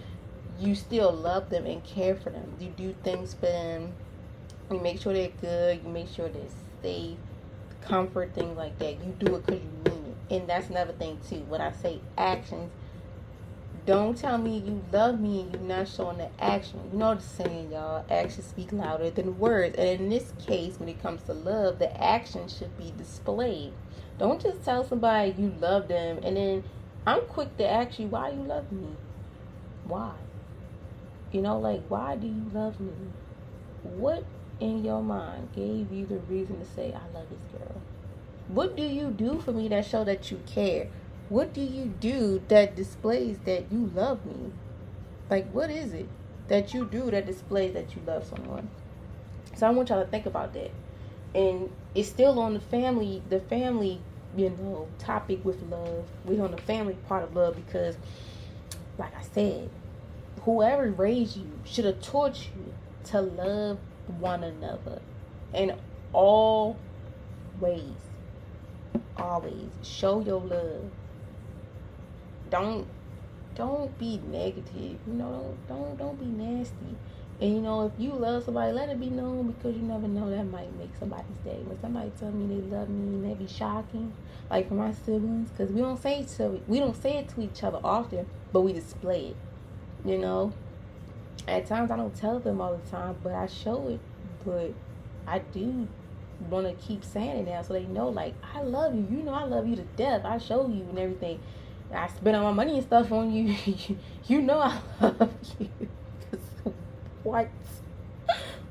you 0.61 0.75
still 0.75 1.13
love 1.13 1.49
them 1.51 1.67
and 1.67 1.83
care 1.85 2.15
for 2.15 2.31
them 2.31 2.53
you 2.61 2.69
do 2.77 2.95
things 3.03 3.35
for 3.35 3.47
them 3.47 3.93
you 4.71 4.79
make 4.79 5.01
sure 5.01 5.13
they're 5.13 5.31
good 5.41 5.81
you 5.83 5.91
make 5.91 6.09
sure 6.09 6.29
they're 6.29 6.43
safe 6.83 7.17
comfort 7.81 8.33
things 8.35 8.57
like 8.57 8.79
that 8.79 8.93
you 9.05 9.15
do 9.19 9.35
it 9.35 9.47
because 9.47 9.63
you 9.63 9.93
mean 9.93 10.15
it. 10.31 10.35
and 10.35 10.49
that's 10.49 10.69
another 10.69 10.93
thing 10.93 11.19
too. 11.29 11.45
When 11.49 11.61
I 11.61 11.73
say 11.73 12.01
actions, 12.17 12.71
don't 13.87 14.17
tell 14.17 14.39
me 14.39 14.59
you 14.59 14.83
love 14.93 15.21
me 15.21 15.41
and 15.41 15.53
you're 15.53 15.63
not 15.63 15.89
showing 15.89 16.19
the 16.19 16.29
action. 16.39 16.81
You 16.93 16.99
know 16.99 17.15
the 17.15 17.23
saying, 17.23 17.73
y'all. 17.73 18.05
Actions 18.11 18.47
speak 18.47 18.73
louder 18.73 19.11
than 19.11 19.39
words. 19.39 19.77
And 19.77 19.89
in 19.89 20.09
this 20.11 20.33
case, 20.47 20.79
when 20.79 20.89
it 20.89 21.03
comes 21.03 21.23
to 21.25 21.33
love, 21.33 21.79
the 21.79 22.01
action 22.03 22.47
should 22.49 22.77
be 22.77 22.93
displayed. 22.97 23.73
Don't 24.19 24.41
just 24.41 24.65
tell 24.65 24.85
somebody 24.85 25.35
you 25.39 25.55
love 25.61 25.89
them 25.89 26.21
and 26.23 26.37
then 26.37 26.65
I'm 27.07 27.23
quick 27.23 27.57
to 27.57 27.69
ask 27.69 27.99
you 27.99 28.07
why 28.09 28.31
you 28.31 28.43
love 28.43 28.71
me. 28.71 28.89
Why? 29.85 30.13
You 31.33 31.43
know, 31.43 31.59
like 31.59 31.83
why 31.89 32.17
do 32.17 32.27
you 32.27 32.51
love 32.53 32.81
me? 32.81 32.93
What 33.83 34.25
in 34.59 34.85
your 34.85 35.03
mind 35.03 35.49
gave 35.55 35.93
you 35.93 36.07
the 36.07 36.19
reason 36.19 36.59
to 36.59 36.67
say 36.67 36.93
I 36.93 37.17
love 37.17 37.27
this 37.31 37.43
girl? 37.53 37.81
What 38.49 38.77
do 38.77 38.83
you 38.83 39.11
do 39.11 39.41
for 39.41 39.53
me 39.53 39.69
that 39.69 39.87
show 39.87 40.05
that 40.05 40.31
you 40.31 40.41
care? 40.47 40.89
What 41.29 41.55
do 41.55 41.61
you 41.61 41.87
do 42.01 42.43
that 42.49 42.75
displays 42.75 43.39
that 43.45 43.71
you 43.71 43.91
love 43.95 44.27
me? 44.27 44.53
Like 45.31 45.51
what 45.53 45.71
is 45.71 45.93
it 45.93 46.09
that 46.49 46.75
you 46.75 46.85
do 46.85 47.11
that 47.13 47.27
displays 47.27 47.75
that 47.75 47.95
you 47.95 48.03
love 48.07 48.27
someone? 48.27 48.69
So 49.55 49.67
I 49.67 49.71
want 49.71 49.89
y'all 49.89 50.03
to 50.03 50.11
think 50.11 50.27
about 50.27 50.53
that. 50.55 50.71
And 51.35 51.71
it's 51.95 52.09
still 52.09 52.41
on 52.41 52.55
the 52.55 52.61
family, 52.61 53.23
the 53.29 53.41
family, 53.41 54.01
you 54.37 54.51
know, 54.51 54.89
topic 54.99 55.45
with 55.45 55.63
love. 55.71 56.07
We're 56.25 56.43
on 56.43 56.51
the 56.51 56.63
family 56.63 56.95
part 57.09 57.23
of 57.23 57.37
love 57.37 57.55
because, 57.55 57.97
like 58.99 59.15
I 59.17 59.23
said, 59.23 59.71
whoever 60.45 60.91
raised 60.91 61.37
you 61.37 61.51
should 61.65 61.85
have 61.85 62.01
taught 62.01 62.49
you 62.57 62.75
to 63.05 63.21
love 63.21 63.79
one 64.19 64.43
another 64.43 65.01
in 65.53 65.77
all 66.13 66.77
ways 67.61 67.95
always 69.21 69.69
show 69.83 70.21
your 70.21 70.41
love. 70.41 70.91
Don't 72.51 72.87
don't 73.55 73.97
be 73.99 74.21
negative. 74.31 74.99
You 75.07 75.13
know, 75.13 75.57
don't 75.69 75.97
don't 75.97 75.99
don't 75.99 76.19
be 76.19 76.27
nasty. 76.27 76.97
And 77.41 77.55
you 77.55 77.61
know, 77.61 77.87
if 77.87 77.93
you 77.99 78.13
love 78.13 78.45
somebody, 78.45 78.73
let 78.73 78.91
it 78.91 79.01
be 79.01 79.09
known 79.09 79.53
because 79.53 79.75
you 79.75 79.83
never 79.83 80.07
know 80.07 80.29
that 80.29 80.45
might 80.45 80.77
make 80.79 80.91
somebody's 80.99 81.39
day. 81.43 81.59
When 81.65 81.81
somebody 81.81 82.13
tell 82.19 82.31
me 82.31 82.55
they 82.55 82.77
love 82.77 82.91
me, 82.91 83.29
may 83.29 83.35
be 83.35 83.47
shocking, 83.47 84.13
like 84.51 84.69
for 84.69 84.75
my 84.75 84.93
siblings, 84.93 85.51
because 85.51 85.73
we 85.73 85.81
don't 85.81 86.01
say 86.01 86.25
to 86.37 86.61
we 86.67 86.79
don't 86.79 87.01
say 87.01 87.19
it 87.19 87.29
to 87.31 87.43
each 87.43 87.63
other 87.63 87.81
often, 87.83 88.27
but 88.53 88.61
we 88.61 88.73
display 88.73 89.29
it. 89.29 89.37
You 90.05 90.19
know, 90.19 90.53
at 91.47 91.67
times 91.67 91.91
I 91.91 91.97
don't 91.97 92.15
tell 92.15 92.39
them 92.39 92.61
all 92.61 92.77
the 92.77 92.91
time, 92.91 93.17
but 93.23 93.33
I 93.33 93.47
show 93.47 93.89
it. 93.89 94.01
But 94.45 94.73
I 95.27 95.41
do 95.41 95.87
want 96.49 96.67
to 96.67 96.87
keep 96.87 97.05
saying 97.05 97.41
it 97.41 97.47
now, 97.47 97.63
so 97.63 97.75
they 97.75 97.85
know, 97.85 98.09
like 98.09 98.35
I 98.55 98.63
love 98.63 98.95
you. 98.95 99.07
You 99.11 99.23
know, 99.23 99.35
I 99.35 99.45
love 99.45 99.67
you 99.67 99.77
to 99.77 99.85
death. 99.97 100.25
I 100.25 100.39
show 100.39 100.67
you 100.69 100.87
and 100.89 100.99
everything. 100.99 101.41
I 101.93 102.09
spend 102.09 102.37
all 102.37 102.45
my 102.45 102.53
money 102.53 102.79
and 102.79 102.87
stuff 102.87 103.11
on 103.13 103.33
you. 103.33 103.57
you 104.27 104.43
know 104.43 104.61
I 104.61 104.81
love 105.01 105.33
you 105.59 105.69
what? 107.23 107.49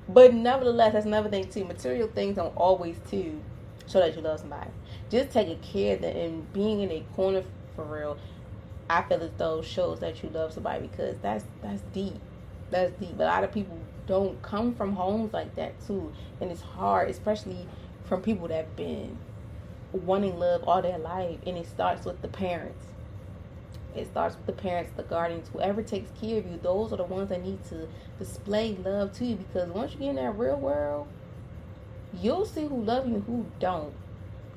but 0.08 0.34
nevertheless, 0.34 0.94
that's 0.94 1.06
another 1.06 1.30
thing 1.30 1.50
too. 1.50 1.66
Material 1.66 2.08
things 2.08 2.38
don't 2.38 2.56
always 2.56 2.98
too 3.10 3.40
show 3.88 4.00
that 4.00 4.16
you 4.16 4.22
love 4.22 4.40
somebody. 4.40 4.70
Just 5.10 5.32
taking 5.32 5.60
care 5.60 5.96
of 5.96 6.02
them 6.02 6.16
and 6.16 6.54
being 6.54 6.82
in 6.82 6.92
a 6.92 7.02
corner 7.16 7.44
for 7.76 7.84
real. 7.84 8.18
I 8.90 9.04
feel 9.04 9.22
as 9.22 9.32
though 9.38 9.62
shows 9.62 10.00
that 10.00 10.24
you 10.24 10.30
love 10.30 10.54
somebody 10.54 10.88
because 10.88 11.18
that's 11.20 11.46
that's 11.62 11.82
deep. 11.94 12.20
That's 12.72 12.92
deep. 12.94 13.20
A 13.20 13.24
lot 13.24 13.44
of 13.44 13.52
people 13.52 13.78
don't 14.08 14.42
come 14.42 14.74
from 14.74 14.94
homes 14.94 15.34
like 15.34 15.56
that 15.56 15.74
too, 15.86 16.12
and 16.42 16.52
it's 16.52 16.62
hard, 16.62 17.10
especially 17.10 17.68
from 18.06 18.22
people 18.22 18.48
that 18.48 18.66
have 18.66 18.76
been 18.76 19.18
wanting 19.92 20.38
love 20.40 20.64
all 20.64 20.82
their 20.82 20.98
life, 20.98 21.40
and 21.46 21.58
it 21.58 21.68
starts 21.68 22.06
with 22.06 22.22
the 22.22 22.28
parents 22.28 22.86
it 23.96 24.08
starts 24.08 24.36
with 24.36 24.46
the 24.46 24.54
parents, 24.54 24.92
the 24.96 25.04
guardians, 25.04 25.50
whoever 25.52 25.82
takes 25.82 26.12
care 26.20 26.38
of 26.40 26.46
you. 26.46 26.60
Those 26.62 26.94
are 26.94 26.98
the 26.98 27.04
ones 27.04 27.30
that 27.30 27.44
need 27.44 27.64
to 27.66 27.88
display 28.18 28.78
love 28.84 29.14
to 29.14 29.26
you 29.26 29.36
because 29.36 29.70
once 29.70 29.94
you 29.94 30.00
get 30.00 30.10
in 30.10 30.16
that 30.18 30.38
real 30.38 30.58
world, 30.58 31.08
you'll 32.14 32.46
see 32.46 32.66
who 32.68 32.82
love 32.82 33.08
you 33.08 33.16
and 33.16 33.24
who 33.24 33.46
don't. 33.60 33.94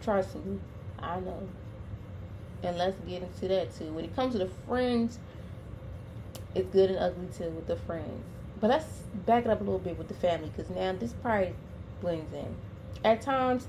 Trust 0.02 0.36
me, 0.36 0.58
I 0.98 1.20
know. 1.20 1.48
And 2.62 2.78
let's 2.78 2.96
get 3.08 3.22
into 3.22 3.48
that 3.48 3.76
too. 3.76 3.92
When 3.92 4.04
it 4.04 4.14
comes 4.14 4.32
to 4.32 4.38
the 4.38 4.50
friends, 4.68 5.18
it's 6.54 6.68
good 6.68 6.90
and 6.90 6.98
ugly 6.98 7.28
too 7.36 7.50
with 7.50 7.66
the 7.66 7.76
friends. 7.76 8.24
But 8.60 8.70
let's 8.70 8.86
back 9.26 9.44
it 9.44 9.50
up 9.50 9.60
a 9.60 9.64
little 9.64 9.80
bit 9.80 9.98
with 9.98 10.08
the 10.08 10.14
family 10.14 10.50
because 10.54 10.70
now 10.70 10.92
this 10.92 11.12
part 11.14 11.48
blends 12.00 12.32
in. 12.32 12.54
At 13.04 13.20
times, 13.20 13.66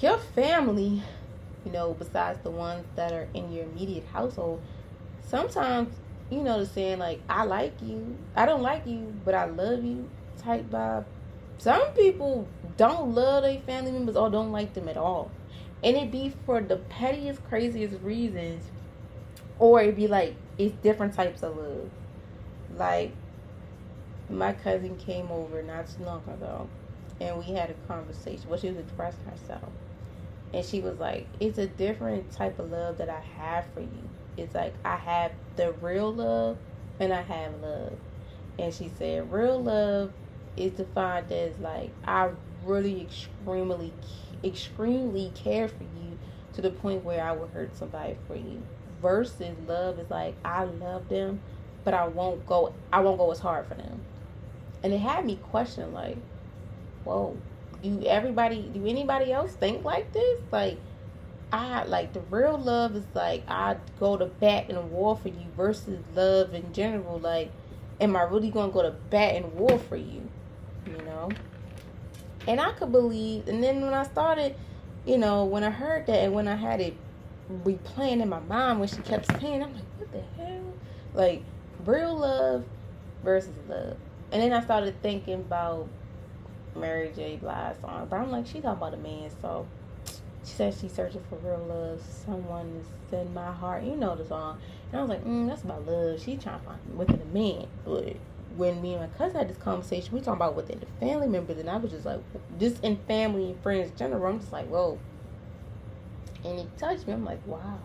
your 0.00 0.18
family, 0.18 1.02
you 1.64 1.72
know, 1.72 1.94
besides 1.94 2.38
the 2.42 2.50
ones 2.50 2.86
that 2.96 3.12
are 3.12 3.28
in 3.34 3.52
your 3.52 3.64
immediate 3.64 4.06
household, 4.06 4.62
sometimes 5.26 5.94
you 6.30 6.40
know 6.42 6.58
the 6.60 6.66
saying 6.66 6.98
like 6.98 7.20
I 7.28 7.44
like 7.44 7.74
you, 7.82 8.16
I 8.34 8.46
don't 8.46 8.62
like 8.62 8.86
you, 8.86 9.14
but 9.24 9.34
I 9.34 9.44
love 9.44 9.84
you 9.84 10.08
type 10.38 10.70
vibe. 10.70 11.04
Some 11.58 11.82
people 11.92 12.46
don't 12.76 13.14
love 13.14 13.42
their 13.42 13.60
family 13.60 13.92
members 13.92 14.16
or 14.16 14.30
don't 14.30 14.52
like 14.52 14.74
them 14.74 14.88
at 14.88 14.96
all. 14.96 15.30
And 15.82 15.96
it 15.96 16.10
be 16.10 16.32
for 16.44 16.60
the 16.60 16.76
pettiest, 16.76 17.44
craziest 17.44 18.00
reasons. 18.02 18.64
Or 19.58 19.80
it 19.80 19.96
be 19.96 20.06
like 20.06 20.34
it's 20.58 20.74
different 20.82 21.14
types 21.14 21.42
of 21.42 21.56
love. 21.56 21.90
Like 22.76 23.12
my 24.28 24.52
cousin 24.52 24.96
came 24.96 25.30
over 25.30 25.62
not 25.62 25.86
too 25.86 26.04
long 26.04 26.22
ago 26.28 26.68
and 27.20 27.38
we 27.38 27.54
had 27.54 27.70
a 27.70 27.74
conversation. 27.88 28.48
Well 28.48 28.58
she 28.58 28.68
was 28.68 28.78
expressing 28.78 29.24
herself. 29.24 29.70
And 30.52 30.64
she 30.64 30.80
was 30.80 30.98
like, 30.98 31.26
It's 31.40 31.58
a 31.58 31.66
different 31.66 32.30
type 32.32 32.58
of 32.58 32.70
love 32.70 32.98
that 32.98 33.08
I 33.08 33.20
have 33.20 33.64
for 33.72 33.80
you 33.80 34.08
it's 34.36 34.54
like 34.54 34.74
I 34.84 34.96
have 34.96 35.32
the 35.56 35.72
real 35.72 36.12
love 36.12 36.58
and 37.00 37.12
I 37.12 37.22
have 37.22 37.60
love. 37.60 37.94
And 38.58 38.72
she 38.72 38.90
said, 38.98 39.32
real 39.32 39.62
love 39.62 40.12
is 40.56 40.72
defined 40.72 41.30
as 41.32 41.58
like 41.58 41.90
I 42.04 42.30
really 42.64 43.02
extremely, 43.02 43.92
extremely 44.44 45.32
care 45.34 45.68
for 45.68 45.82
you 45.82 46.18
to 46.54 46.62
the 46.62 46.70
point 46.70 47.04
where 47.04 47.22
I 47.22 47.32
would 47.32 47.50
hurt 47.50 47.76
somebody 47.76 48.16
for 48.26 48.36
you. 48.36 48.62
Versus 49.02 49.54
love 49.66 49.98
is 49.98 50.10
like 50.10 50.34
I 50.44 50.64
love 50.64 51.08
them, 51.08 51.40
but 51.84 51.94
I 51.94 52.08
won't 52.08 52.46
go. 52.46 52.72
I 52.92 53.00
won't 53.00 53.18
go 53.18 53.30
as 53.30 53.38
hard 53.38 53.66
for 53.66 53.74
them. 53.74 54.00
And 54.82 54.92
it 54.92 54.98
had 54.98 55.24
me 55.24 55.36
question 55.50 55.92
like, 55.92 56.16
whoa, 57.04 57.36
do 57.82 58.04
everybody, 58.06 58.70
do 58.72 58.86
anybody 58.86 59.32
else 59.32 59.52
think 59.52 59.84
like 59.84 60.12
this? 60.12 60.40
Like 60.50 60.78
I 61.52 61.84
like 61.84 62.12
the 62.12 62.20
real 62.20 62.58
love 62.58 62.96
is 62.96 63.04
like 63.14 63.44
I 63.48 63.76
go 64.00 64.16
to 64.16 64.26
bat 64.26 64.68
in 64.68 64.90
war 64.90 65.16
for 65.16 65.28
you 65.28 65.46
versus 65.56 66.00
love 66.14 66.54
in 66.54 66.72
general. 66.72 67.18
Like, 67.18 67.50
am 68.00 68.16
I 68.16 68.22
really 68.22 68.50
gonna 68.50 68.72
go 68.72 68.82
to 68.82 68.90
bat 69.10 69.36
in 69.36 69.54
war 69.56 69.78
for 69.78 69.96
you? 69.96 70.28
You 70.86 70.98
know? 71.04 71.30
And 72.46 72.60
I 72.60 72.72
could 72.72 72.92
believe 72.92 73.48
and 73.48 73.62
then 73.62 73.80
when 73.80 73.94
I 73.94 74.04
started, 74.04 74.54
you 75.04 75.18
know, 75.18 75.44
when 75.44 75.64
I 75.64 75.70
heard 75.70 76.06
that 76.06 76.24
and 76.24 76.32
when 76.32 76.48
I 76.48 76.56
had 76.56 76.80
it 76.80 76.96
replaying 77.64 78.20
in 78.20 78.28
my 78.28 78.40
mind 78.40 78.80
when 78.80 78.88
she 78.88 78.96
kept 78.98 79.26
saying, 79.40 79.62
I'm 79.62 79.74
like, 79.74 79.84
what 79.98 80.12
the 80.12 80.22
hell? 80.42 80.74
Like, 81.14 81.42
real 81.84 82.16
love 82.16 82.64
versus 83.22 83.54
love. 83.68 83.96
And 84.32 84.42
then 84.42 84.52
I 84.52 84.62
started 84.62 85.00
thinking 85.02 85.34
about 85.34 85.88
Mary 86.74 87.12
J. 87.14 87.36
Blige 87.36 87.80
song. 87.80 88.06
But 88.10 88.16
I'm 88.16 88.30
like, 88.30 88.46
she 88.46 88.60
talking 88.60 88.70
about 88.70 88.94
a 88.94 88.98
man, 88.98 89.30
so 89.40 89.66
she 90.44 90.52
said 90.52 90.74
she's 90.80 90.92
searching 90.92 91.22
for 91.28 91.36
real 91.36 91.64
love. 91.68 92.02
Someone 92.24 92.80
is 92.80 93.12
in 93.12 93.32
my 93.34 93.52
heart. 93.52 93.84
You 93.84 93.96
know 93.96 94.14
the 94.14 94.24
song. 94.24 94.58
And 94.90 95.00
I 95.00 95.02
was 95.02 95.10
like, 95.10 95.24
mm, 95.24 95.48
that's 95.48 95.62
about 95.62 95.86
love. 95.86 96.20
She 96.20 96.36
trying 96.36 96.60
to 96.60 96.66
find 96.66 96.98
within 96.98 97.20
a 97.20 97.24
man. 97.26 97.66
But 97.84 98.16
when 98.56 98.80
me 98.80 98.94
and 98.94 99.02
my 99.02 99.18
cousin 99.18 99.38
had 99.38 99.48
this 99.48 99.56
conversation, 99.58 100.14
we 100.14 100.20
talking 100.20 100.34
about 100.34 100.56
within 100.56 100.80
the 100.80 100.86
family 100.98 101.28
members, 101.28 101.58
and 101.58 101.68
I 101.68 101.76
was 101.76 101.90
just 101.90 102.06
like, 102.06 102.20
just 102.58 102.82
in 102.82 102.96
family 103.08 103.50
and 103.50 103.62
friends 103.62 103.90
general, 103.98 104.24
I'm 104.26 104.40
just 104.40 104.52
like, 104.52 104.66
whoa. 104.66 104.98
And 106.44 106.60
it 106.60 106.78
touched 106.78 107.06
me. 107.06 107.12
I'm 107.12 107.24
like, 107.24 107.44
wow. 107.46 107.78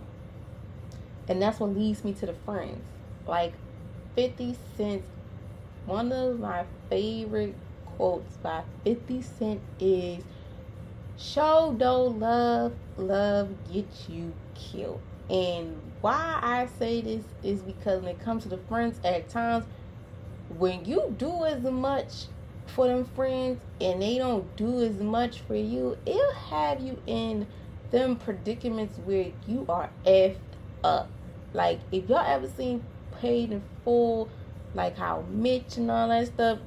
And 1.28 1.42
that's 1.42 1.60
what 1.60 1.76
leads 1.76 2.04
me 2.04 2.14
to 2.14 2.26
the 2.26 2.34
friends. 2.46 2.84
Like 3.28 3.54
50 4.16 4.56
Cent, 4.78 5.04
one 5.86 6.12
of 6.12 6.40
my 6.40 6.66
favorite 6.90 7.56
quotes 7.86 8.38
by 8.38 8.64
50 8.84 9.22
Cent 9.22 9.62
is 9.80 10.24
show 11.18 11.76
don't 11.78 12.20
love, 12.20 12.74
love 12.98 13.50
get 13.72 13.88
you 14.10 14.34
killed. 14.56 15.02
And 15.30 15.80
why 16.02 16.40
I 16.42 16.68
say 16.78 17.02
this 17.02 17.24
is 17.44 17.62
because 17.62 18.02
when 18.02 18.16
it 18.16 18.20
comes 18.20 18.44
to 18.44 18.50
the 18.50 18.58
friends, 18.58 19.00
at 19.04 19.30
times 19.30 19.66
when 20.58 20.86
you 20.86 21.14
do 21.18 21.46
as 21.46 21.62
much 21.64 22.26
for 22.68 22.88
them 22.88 23.06
friends 23.06 23.62
and 23.80 24.02
they 24.02 24.18
don't 24.18 24.56
do 24.56 24.82
as 24.82 24.98
much 24.98 25.42
for 25.42 25.56
you, 25.56 25.98
it'll 26.06 26.34
have 26.50 26.80
you 26.82 27.02
in 27.06 27.48
them 27.92 28.16
predicaments 28.16 28.98
where 28.98 29.32
you 29.46 29.66
are 29.70 29.90
effed 30.06 30.38
up. 30.84 31.10
Like 31.54 31.82
if 31.92 32.10
y'all 32.10 32.26
ever 32.26 32.48
seen 32.48 32.84
paid 33.20 33.52
in 33.52 33.64
full, 33.84 34.30
like 34.74 34.98
how 34.98 35.26
Mitch 35.30 35.78
and 35.78 35.92
all 35.92 36.10
that 36.10 36.28
stuff, 36.28 36.60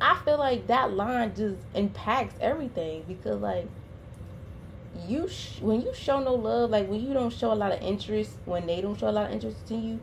I 0.00 0.20
feel 0.24 0.38
like 0.38 0.66
that 0.66 0.92
line 0.92 1.34
just 1.34 1.60
impacts 1.74 2.34
everything 2.40 3.04
because 3.06 3.40
like 3.40 3.68
you 5.06 5.28
sh- 5.28 5.60
when 5.60 5.80
you 5.80 5.92
show 5.94 6.20
no 6.20 6.34
love, 6.34 6.70
like 6.70 6.88
when 6.88 7.00
you 7.00 7.12
don't 7.12 7.32
show 7.32 7.52
a 7.52 7.54
lot 7.54 7.72
of 7.72 7.80
interest, 7.80 8.38
when 8.44 8.66
they 8.66 8.80
don't 8.80 8.98
show 8.98 9.08
a 9.08 9.10
lot 9.10 9.26
of 9.26 9.32
interest 9.32 9.70
in 9.70 9.82
you, 9.82 10.00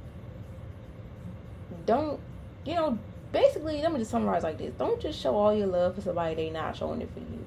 don't 1.85 2.19
you 2.65 2.75
know? 2.75 2.99
Basically, 3.31 3.81
let 3.81 3.91
me 3.91 3.99
just 3.99 4.11
summarize 4.11 4.43
like 4.43 4.57
this: 4.57 4.73
Don't 4.77 4.99
just 4.99 5.19
show 5.19 5.35
all 5.35 5.53
your 5.53 5.67
love 5.67 5.95
for 5.95 6.01
somebody 6.01 6.35
they 6.35 6.49
not 6.49 6.75
showing 6.75 7.01
it 7.01 7.09
for 7.13 7.19
you. 7.19 7.45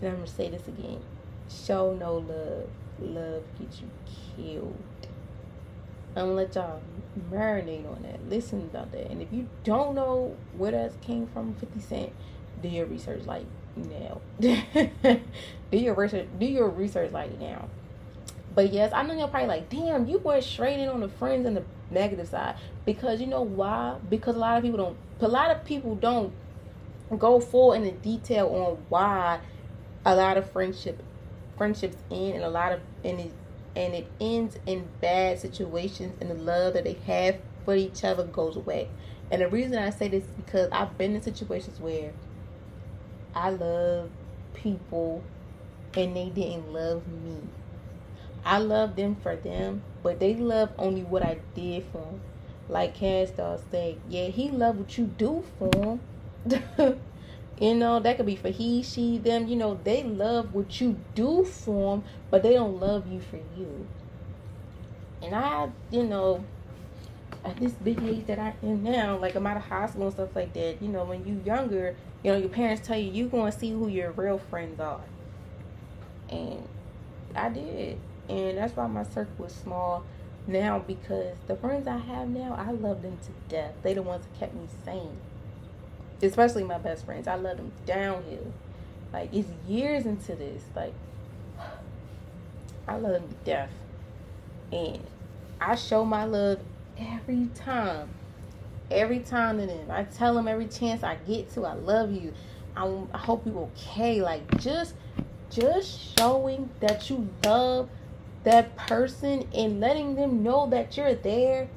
And 0.00 0.10
I'm 0.10 0.14
gonna 0.16 0.26
say 0.26 0.48
this 0.48 0.66
again: 0.68 1.00
Show 1.48 1.94
no 1.94 2.14
love, 2.14 2.68
love 3.00 3.42
gets 3.58 3.80
you 3.80 3.90
killed. 4.36 4.76
I'm 6.14 6.26
gonna 6.26 6.32
let 6.32 6.54
y'all 6.54 6.80
marinate 7.30 7.86
on 7.90 8.02
that. 8.02 8.28
Listen 8.28 8.62
about 8.62 8.92
that. 8.92 9.10
And 9.10 9.22
if 9.22 9.32
you 9.32 9.48
don't 9.64 9.94
know 9.94 10.36
where 10.56 10.72
that 10.72 11.00
came 11.00 11.26
from, 11.26 11.54
50 11.54 11.80
Cent, 11.80 12.12
do 12.62 12.68
your 12.68 12.86
research. 12.86 13.24
Like 13.24 13.46
now. 13.76 14.20
do 14.40 15.20
your 15.70 15.94
research. 15.94 16.28
Do 16.38 16.46
your 16.46 16.68
research 16.68 17.12
like 17.12 17.38
now. 17.38 17.68
But 18.54 18.72
yes, 18.72 18.92
I 18.94 19.02
know 19.02 19.14
you're 19.14 19.28
probably 19.28 19.48
like, 19.48 19.70
damn, 19.70 20.06
you 20.06 20.18
went 20.18 20.44
straight 20.44 20.78
in 20.78 20.88
on 20.88 21.00
the 21.00 21.08
friends 21.08 21.46
and 21.46 21.56
the 21.56 21.64
negative 21.90 22.28
side 22.28 22.56
because 22.84 23.20
you 23.20 23.26
know 23.26 23.42
why? 23.42 23.96
Because 24.08 24.36
a 24.36 24.38
lot 24.38 24.58
of 24.58 24.62
people 24.62 24.78
don't. 24.78 24.96
A 25.20 25.28
lot 25.28 25.50
of 25.50 25.64
people 25.64 25.94
don't 25.94 26.32
go 27.18 27.40
full 27.40 27.72
in 27.72 27.84
the 27.84 27.92
detail 27.92 28.48
on 28.48 28.84
why 28.88 29.38
a 30.04 30.16
lot 30.16 30.36
of 30.36 30.50
friendship 30.50 31.02
friendships 31.56 31.96
end 32.10 32.34
and 32.34 32.44
a 32.44 32.48
lot 32.48 32.72
of 32.72 32.80
and 33.04 33.20
it 33.20 33.32
and 33.76 33.94
it 33.94 34.06
ends 34.20 34.58
in 34.66 34.88
bad 35.00 35.38
situations 35.38 36.14
and 36.20 36.30
the 36.30 36.34
love 36.34 36.74
that 36.74 36.84
they 36.84 36.96
have 37.06 37.38
for 37.64 37.74
each 37.74 38.04
other 38.04 38.24
goes 38.24 38.56
away. 38.56 38.88
And 39.30 39.40
the 39.40 39.48
reason 39.48 39.78
I 39.78 39.90
say 39.90 40.08
this 40.08 40.24
is 40.24 40.30
because 40.30 40.68
I've 40.72 40.98
been 40.98 41.14
in 41.14 41.22
situations 41.22 41.80
where 41.80 42.12
I 43.34 43.50
love 43.50 44.10
people 44.52 45.22
and 45.94 46.14
they 46.14 46.28
didn't 46.28 46.72
love 46.72 47.06
me. 47.06 47.36
I 48.44 48.58
love 48.58 48.96
them 48.96 49.16
for 49.16 49.36
them, 49.36 49.82
but 50.02 50.18
they 50.18 50.34
love 50.34 50.70
only 50.78 51.02
what 51.02 51.22
I 51.22 51.38
did 51.54 51.84
for 51.92 51.98
them. 51.98 52.20
like 52.68 52.94
Cass 52.94 53.30
Doll 53.30 53.60
said, 53.70 53.98
yeah, 54.08 54.26
he 54.26 54.50
love 54.50 54.78
what 54.78 54.96
you 54.98 55.06
do 55.06 55.44
for 55.58 55.70
him. 55.76 56.00
you 57.60 57.74
know, 57.74 58.00
that 58.00 58.16
could 58.16 58.26
be 58.26 58.36
for 58.36 58.50
he, 58.50 58.82
she, 58.82 59.18
them. 59.18 59.46
You 59.46 59.56
know, 59.56 59.78
they 59.84 60.02
love 60.02 60.54
what 60.54 60.80
you 60.80 60.98
do 61.14 61.44
for 61.44 61.96
them, 61.96 62.04
but 62.30 62.42
they 62.42 62.54
don't 62.54 62.80
love 62.80 63.06
you 63.10 63.20
for 63.20 63.36
you. 63.56 63.86
And 65.22 65.34
I, 65.34 65.70
you 65.90 66.02
know, 66.02 66.44
at 67.44 67.56
this 67.56 67.72
big 67.72 68.02
age 68.02 68.26
that 68.26 68.38
I 68.38 68.54
am 68.62 68.82
now, 68.82 69.18
like 69.18 69.34
I'm 69.34 69.46
out 69.46 69.56
of 69.56 69.64
high 69.64 69.86
school 69.86 70.04
and 70.04 70.12
stuff 70.12 70.34
like 70.34 70.52
that, 70.54 70.82
you 70.82 70.88
know, 70.88 71.04
when 71.04 71.24
you 71.24 71.40
younger, 71.44 71.96
you 72.22 72.32
know, 72.32 72.38
your 72.38 72.48
parents 72.48 72.86
tell 72.86 72.98
you 72.98 73.10
you 73.10 73.28
going 73.28 73.52
to 73.52 73.58
see 73.58 73.70
who 73.70 73.88
your 73.88 74.12
real 74.12 74.38
friends 74.38 74.80
are. 74.80 75.00
And 76.28 76.66
I 77.34 77.48
did. 77.48 77.98
And 78.32 78.56
that's 78.56 78.74
why 78.74 78.86
my 78.86 79.02
circle 79.02 79.44
is 79.44 79.52
small 79.52 80.04
now 80.46 80.78
because 80.78 81.36
the 81.48 81.56
friends 81.56 81.86
I 81.86 81.98
have 81.98 82.28
now, 82.28 82.54
I 82.58 82.70
love 82.72 83.02
them 83.02 83.18
to 83.18 83.30
death. 83.54 83.74
They 83.82 83.92
the 83.92 84.00
ones 84.00 84.24
that 84.24 84.40
kept 84.40 84.54
me 84.54 84.66
sane. 84.86 85.18
Especially 86.22 86.64
my 86.64 86.78
best 86.78 87.04
friends. 87.04 87.28
I 87.28 87.34
love 87.34 87.58
them 87.58 87.72
downhill. 87.84 88.54
Like 89.12 89.34
it's 89.34 89.48
years 89.68 90.06
into 90.06 90.34
this. 90.34 90.62
Like 90.74 90.94
I 92.88 92.96
love 92.96 93.12
them 93.12 93.28
to 93.28 93.34
death. 93.44 93.70
And 94.72 95.02
I 95.60 95.74
show 95.74 96.02
my 96.02 96.24
love 96.24 96.60
every 96.98 97.50
time. 97.54 98.08
Every 98.90 99.18
time 99.18 99.58
to 99.58 99.66
them. 99.66 99.90
I 99.90 100.04
tell 100.04 100.34
them 100.34 100.48
every 100.48 100.68
chance 100.68 101.02
I 101.02 101.16
get 101.16 101.52
to, 101.52 101.66
I 101.66 101.74
love 101.74 102.12
you. 102.12 102.32
I, 102.74 102.90
I 103.12 103.18
hope 103.18 103.44
you're 103.44 103.68
okay. 103.76 104.22
Like 104.22 104.58
just 104.58 104.94
just 105.50 106.16
showing 106.16 106.70
that 106.80 107.10
you 107.10 107.28
love 107.44 107.90
that 108.44 108.76
person 108.76 109.48
and 109.54 109.80
letting 109.80 110.14
them 110.14 110.42
know 110.42 110.68
that 110.68 110.96
you're 110.96 111.14
there 111.14 111.68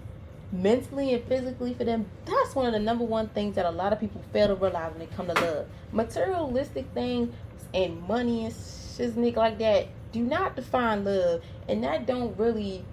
mentally 0.52 1.14
and 1.14 1.24
physically 1.26 1.74
for 1.74 1.84
them 1.84 2.06
that's 2.26 2.56
one 2.56 2.66
of 2.66 2.74
the 2.74 2.80
number 2.80 3.04
one 3.04 3.28
things 3.30 3.56
that 3.56 3.66
a 3.66 3.72
lot 3.72 3.92
of 3.92 4.00
people 4.00 4.22
fail 4.32 4.48
to 4.48 4.56
realize 4.56 4.92
when 4.92 5.00
they 5.00 5.16
come 5.16 5.28
to 5.28 5.34
love. 5.34 5.68
Materialistic 5.92 6.86
things 6.94 7.34
and 7.74 8.02
money 8.08 8.46
and 8.46 8.54
shiznick 8.54 9.36
like 9.36 9.58
that 9.60 9.88
do 10.12 10.22
not 10.22 10.56
define 10.56 11.04
love 11.04 11.42
and 11.68 11.84
that 11.84 12.06
don't 12.06 12.38
really 12.38 12.86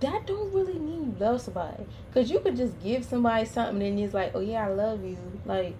that 0.00 0.26
don't 0.26 0.52
really 0.52 0.78
mean 0.78 1.04
you 1.04 1.16
love 1.18 1.40
somebody. 1.40 1.84
Because 2.08 2.30
you 2.30 2.38
could 2.40 2.56
just 2.56 2.78
give 2.82 3.04
somebody 3.04 3.46
something 3.46 3.82
and 3.82 3.98
it's 3.98 4.14
like 4.14 4.32
oh 4.34 4.40
yeah 4.40 4.66
i 4.66 4.68
love 4.68 5.04
you. 5.04 5.16
Like 5.46 5.74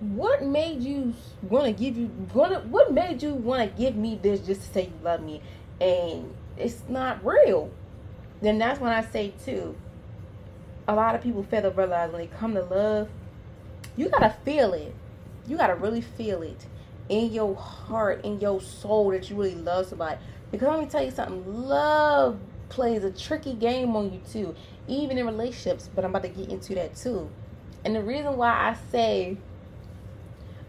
what 0.00 0.42
made 0.42 0.82
you 0.82 1.14
want 1.48 1.64
to 1.64 1.72
give 1.72 1.96
you 1.96 2.06
what 2.32 2.66
what 2.66 2.92
made 2.92 3.22
you 3.22 3.34
want 3.34 3.62
to 3.62 3.80
give 3.80 3.94
me 3.94 4.18
this 4.20 4.40
just 4.40 4.62
to 4.62 4.72
say 4.72 4.82
you 4.86 4.92
love 5.04 5.22
me 5.22 5.40
and 5.82 6.34
it's 6.56 6.82
not 6.88 7.24
real. 7.24 7.70
Then 8.40 8.58
that's 8.58 8.80
when 8.80 8.92
i 8.92 9.02
say 9.02 9.32
too 9.44 9.76
a 10.88 10.94
lot 10.94 11.14
of 11.14 11.22
people 11.22 11.44
fail 11.44 11.62
to 11.62 11.70
realize 11.70 12.10
when 12.10 12.20
they 12.20 12.26
come 12.26 12.54
to 12.54 12.62
love 12.64 13.08
you 13.96 14.08
gotta 14.08 14.34
feel 14.44 14.72
it. 14.72 14.94
You 15.46 15.56
gotta 15.56 15.74
really 15.74 16.00
feel 16.00 16.42
it 16.42 16.66
in 17.08 17.32
your 17.32 17.54
heart 17.54 18.24
in 18.24 18.40
your 18.40 18.60
soul 18.60 19.10
that 19.10 19.28
you 19.28 19.36
really 19.36 19.54
love 19.54 19.86
somebody. 19.86 20.18
Because 20.50 20.68
let 20.68 20.80
me 20.80 20.86
tell 20.86 21.04
you 21.04 21.10
something 21.10 21.44
love 21.68 22.38
plays 22.68 23.04
a 23.04 23.10
tricky 23.10 23.52
game 23.52 23.94
on 23.94 24.12
you 24.12 24.20
too 24.32 24.54
even 24.88 25.18
in 25.18 25.26
relationships 25.26 25.90
but 25.94 26.06
i'm 26.06 26.10
about 26.10 26.22
to 26.22 26.28
get 26.28 26.48
into 26.48 26.74
that 26.74 26.96
too. 26.96 27.28
And 27.84 27.94
the 27.94 28.02
reason 28.02 28.36
why 28.36 28.50
i 28.50 28.76
say 28.90 29.36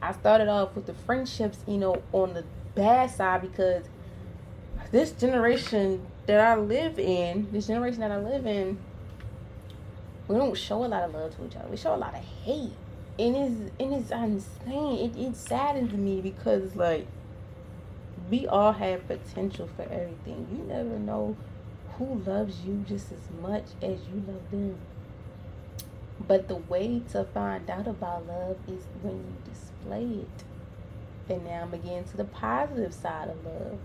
I 0.03 0.11
started 0.11 0.49
off 0.49 0.75
with 0.75 0.85
the 0.85 0.93
friendships, 0.93 1.59
you 1.65 1.77
know, 1.77 2.03
on 2.11 2.33
the 2.33 2.43
bad 2.75 3.09
side 3.09 3.41
because 3.41 3.85
this 4.93 5.11
generation 5.11 6.05
that 6.27 6.39
I 6.39 6.55
live 6.55 6.99
in, 6.99 7.47
this 7.51 7.65
generation 7.65 7.99
that 8.01 8.11
I 8.11 8.19
live 8.19 8.45
in, 8.45 8.77
we 10.27 10.37
don't 10.37 10.55
show 10.55 10.85
a 10.85 10.87
lot 10.87 11.01
of 11.01 11.15
love 11.15 11.35
to 11.35 11.45
each 11.45 11.55
other. 11.55 11.67
We 11.67 11.77
show 11.77 11.95
a 11.95 11.97
lot 11.97 12.13
of 12.13 12.23
hate. 12.23 12.73
And 13.17 13.35
it's 13.35 13.71
and 13.79 13.93
it's 13.93 14.11
insane. 14.11 15.11
It 15.11 15.17
it 15.17 15.35
saddens 15.35 15.93
me 15.93 16.21
because 16.21 16.75
like 16.75 17.07
we 18.29 18.45
all 18.45 18.71
have 18.71 19.07
potential 19.07 19.67
for 19.75 19.81
everything. 19.81 20.47
You 20.51 20.63
never 20.63 20.99
know 20.99 21.35
who 21.97 22.21
loves 22.25 22.61
you 22.61 22.85
just 22.87 23.11
as 23.11 23.41
much 23.41 23.65
as 23.81 23.97
you 24.07 24.23
love 24.27 24.51
them. 24.51 24.77
But 26.27 26.47
the 26.47 26.55
way 26.55 27.01
to 27.11 27.23
find 27.23 27.67
out 27.67 27.87
about 27.87 28.27
love 28.27 28.57
is 28.67 28.83
when 29.01 29.15
you 29.15 29.51
display 29.51 30.21
it. 30.21 31.33
And 31.33 31.45
now 31.45 31.63
I'm 31.63 31.73
again 31.73 32.03
to 32.03 32.17
the 32.17 32.25
positive 32.25 32.93
side 32.93 33.29
of 33.29 33.43
love. 33.43 33.79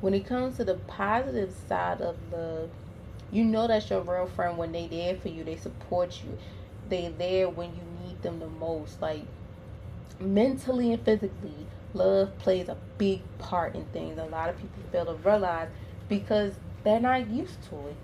When 0.00 0.14
it 0.14 0.26
comes 0.26 0.56
to 0.56 0.64
the 0.64 0.74
positive 0.74 1.54
side 1.68 2.00
of 2.00 2.16
love, 2.32 2.70
you 3.30 3.44
know 3.44 3.68
that's 3.68 3.90
your 3.90 4.00
real 4.00 4.26
friend 4.26 4.56
when 4.56 4.72
they 4.72 4.86
there 4.86 5.16
for 5.16 5.28
you. 5.28 5.44
They 5.44 5.56
support 5.56 6.20
you. 6.24 6.38
They 6.88 7.12
there 7.16 7.48
when 7.48 7.70
you 7.70 7.82
need 8.06 8.22
them 8.22 8.40
the 8.40 8.48
most. 8.48 9.00
Like 9.02 9.24
mentally 10.18 10.92
and 10.92 11.04
physically, 11.04 11.66
love 11.94 12.36
plays 12.38 12.68
a 12.68 12.76
big 12.98 13.20
part 13.38 13.74
in 13.74 13.84
things. 13.86 14.18
A 14.18 14.24
lot 14.24 14.48
of 14.48 14.56
people 14.56 14.82
fail 14.90 15.06
to 15.06 15.14
realize 15.14 15.68
because 16.08 16.54
they're 16.82 17.00
not 17.00 17.28
used 17.28 17.62
to 17.68 17.76
it. 17.88 17.96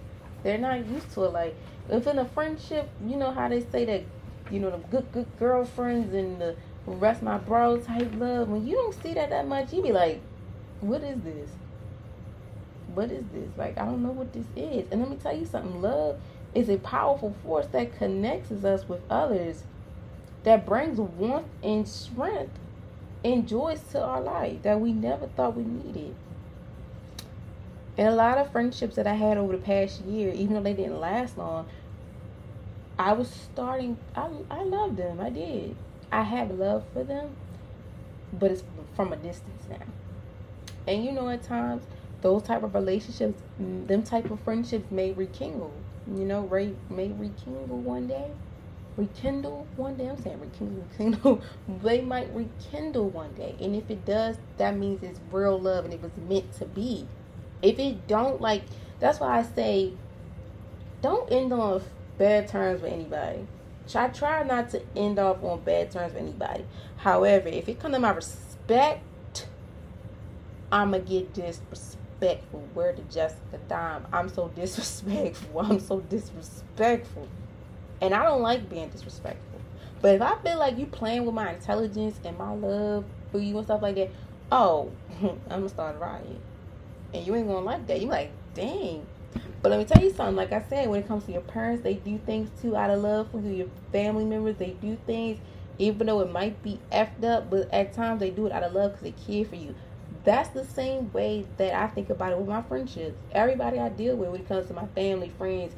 They're 0.43 0.59
not 0.59 0.87
used 0.87 1.11
to 1.15 1.25
it. 1.25 1.33
Like 1.33 1.57
if 1.89 2.07
in 2.07 2.19
a 2.19 2.25
friendship, 2.25 2.89
you 3.05 3.17
know 3.17 3.33
how 3.33 3.49
they 3.49 3.61
say 3.61 3.85
that, 3.87 4.05
you 4.51 4.61
know, 4.61 4.71
the 4.71 4.79
good 4.79 5.11
good 5.13 5.27
girlfriends 5.39 6.15
and 6.15 6.41
the 6.41 6.57
rest 6.87 7.23
my 7.23 7.39
bros 7.39 7.87
type 7.87 8.13
love. 8.17 8.49
When 8.49 8.67
you 8.67 8.75
don't 8.77 9.03
see 9.03 9.15
that 9.15 9.31
that 9.31 9.49
much, 9.49 9.73
you 9.73 9.83
be 9.83 9.93
like, 9.93 10.21
what 10.81 11.03
is 11.03 11.21
this? 11.23 11.51
What 12.97 13.13
is 13.13 13.25
this? 13.35 13.51
Like 13.59 13.77
I 13.77 13.85
don't 13.85 14.03
know 14.03 14.11
what 14.11 14.33
this 14.33 14.47
is. 14.57 14.87
And 14.91 15.03
let 15.03 15.11
me 15.11 15.17
tell 15.17 15.37
you 15.37 15.45
something. 15.45 15.83
Love 15.83 16.19
is 16.55 16.71
a 16.71 16.79
powerful 16.79 17.35
force 17.43 17.67
that 17.67 17.99
connects 17.99 18.51
us 18.51 18.89
with 18.89 19.03
others, 19.11 19.65
that 20.45 20.65
brings 20.65 20.99
warmth 20.99 21.47
and 21.63 21.87
strength 21.87 22.59
and 23.23 23.47
joys 23.47 23.83
to 23.93 24.03
our 24.03 24.23
life 24.23 24.63
that 24.63 24.81
we 24.81 24.95
never 24.95 25.27
thought 25.27 25.57
we 25.57 25.65
needed. 25.65 26.15
And 27.99 28.09
a 28.09 28.15
lot 28.15 28.39
of 28.39 28.51
friendships 28.51 28.97
that 28.97 29.07
I 29.07 29.15
had 29.15 29.37
over 29.37 29.53
the 29.53 29.63
past 29.63 30.01
year, 30.07 30.33
even 30.33 30.55
though 30.55 30.63
they 30.63 30.73
didn't 30.73 30.99
last 30.99 31.37
long, 31.37 31.67
I 32.99 33.13
was 33.13 33.29
starting. 33.29 33.99
I 34.15 34.31
I 34.51 34.63
love 34.63 34.97
them. 34.97 35.21
I 35.21 35.29
did. 35.29 35.77
I 36.11 36.23
have 36.23 36.51
love 36.51 36.85
for 36.95 37.05
them, 37.05 37.37
but 38.33 38.51
it's 38.51 38.65
from 38.95 39.13
a 39.13 39.17
distance 39.17 39.65
now. 39.69 39.85
And 40.87 41.05
you 41.05 41.13
know, 41.13 41.29
at 41.29 41.43
times, 41.43 41.83
those 42.23 42.43
type 42.43 42.63
of 42.63 42.75
relationships, 42.75 43.41
them 43.59 44.03
type 44.03 44.31
of 44.31 44.41
friendships 44.41 44.91
may 44.91 45.13
rekindle. 45.13 45.73
You 46.09 46.25
know, 46.25 46.43
Ray 46.43 46.75
may 46.89 47.09
rekindle 47.09 47.79
one 47.79 48.07
day. 48.07 48.31
Rekindle 48.97 49.67
one 49.77 49.97
day. 49.97 50.09
I'm 50.09 50.21
saying 50.23 50.41
rekindle, 50.41 50.85
rekindle. 50.91 51.43
they 51.83 52.01
might 52.01 52.35
rekindle 52.35 53.11
one 53.11 53.33
day, 53.35 53.55
and 53.61 53.77
if 53.77 53.91
it 53.91 54.05
does, 54.05 54.37
that 54.57 54.77
means 54.77 55.03
it's 55.03 55.21
real 55.31 55.61
love 55.61 55.85
and 55.85 55.93
it 55.93 56.03
was 56.03 56.13
meant 56.29 56.53
to 56.55 56.65
be. 56.65 57.07
If 57.63 57.79
it 57.79 58.07
don't, 58.07 58.41
like, 58.41 58.63
that's 59.01 59.21
why 59.21 59.39
I 59.39 59.43
say, 59.43 59.93
don't 61.03 61.31
end 61.31 61.53
on 61.53 61.83
bad 62.19 62.49
terms 62.49 62.83
with 62.83 62.93
anybody. 62.93 63.47
I 63.95 64.09
try 64.09 64.43
not 64.43 64.71
to 64.71 64.83
end 64.97 65.19
off 65.19 65.43
on 65.45 65.61
bad 65.61 65.91
terms 65.91 66.15
with 66.15 66.23
anybody. 66.23 66.65
However, 66.97 67.49
if 67.49 67.69
it 67.69 67.79
comes 67.79 67.95
to 67.95 68.01
my 68.01 68.11
respect, 68.11 69.47
I'ma 70.73 70.99
get 70.99 71.33
disrespectful. 72.21 72.69
Where 72.75 72.93
the 72.93 73.03
Jessica 73.03 73.59
Dime? 73.69 74.07
I'm 74.13 74.29
so 74.29 74.49
disrespectful. 74.49 75.61
I'm 75.61 75.81
so 75.81 76.01
disrespectful. 76.01 77.29
And 78.01 78.15
I 78.15 78.25
don't 78.25 78.43
like 78.43 78.69
being 78.69 78.89
disrespectful. 78.89 79.61
But 80.03 80.17
if 80.17 80.23
I 80.23 80.37
feel 80.43 80.59
like 80.59 80.79
you 80.79 80.87
playing 80.87 81.25
with 81.25 81.35
my 81.35 81.55
intelligence 81.55 82.21
and 82.25 82.37
my 82.37 82.53
love 82.53 83.05
for 83.33 83.39
you 83.39 83.57
and 83.57 83.67
stuff 83.67 83.83
like 83.83 83.95
that, 83.97 84.11
oh, 84.53 84.93
I'm 85.23 85.41
gonna 85.49 85.69
start 85.69 85.97
a 85.97 85.99
riot 85.99 86.41
and 87.15 87.27
you 87.27 87.35
ain't 87.35 87.49
gonna 87.49 87.61
like 87.61 87.87
that. 87.87 88.01
You 88.01 88.09
like, 88.09 88.31
dang. 88.55 89.07
But 89.63 89.71
let 89.71 89.79
me 89.79 89.85
tell 89.85 90.03
you 90.03 90.13
something. 90.13 90.37
Like 90.37 90.53
I 90.53 90.63
said, 90.69 90.89
when 90.89 91.01
it 91.01 91.09
comes 91.09 91.25
to 91.25 91.33
your 91.33 91.41
parents, 91.41 91.83
they 91.83 91.95
do 91.95 92.19
things 92.19 92.51
too 92.61 92.77
out 92.77 92.91
of 92.91 93.03
love 93.03 93.31
for 93.31 93.41
you. 93.41 93.51
Your 93.51 93.69
family 93.91 94.25
members, 94.25 94.57
they 94.57 94.71
do 94.71 94.97
things 95.07 95.39
even 95.79 96.07
though 96.07 96.21
it 96.21 96.31
might 96.31 96.63
be 96.63 96.79
effed 96.91 97.25
up, 97.25 97.51
but 97.51 97.73
at 97.73 97.93
times 97.93 98.21
they 98.21 98.31
do 98.31 98.47
it 98.47 98.53
out 98.53 98.63
of 98.63 98.73
love 98.73 98.93
because 98.93 99.03
they 99.03 99.35
care 99.35 99.45
for 99.45 99.57
you. 99.57 99.75
That's 100.27 100.51
the 100.51 100.67
same 100.67 101.11
way 101.12 101.47
that 101.57 101.73
I 101.75 101.87
think 101.87 102.11
about 102.11 102.33
it 102.33 102.39
with 102.39 102.49
my 102.49 102.61
friendships. 102.61 103.17
Everybody 103.33 103.79
I 103.79 103.89
deal 103.89 104.17
with 104.17 104.29
when 104.29 104.41
it 104.43 104.49
comes 104.49 104.67
to 104.67 104.75
my 104.75 104.87
family, 104.89 105.33
friends, 105.39 105.75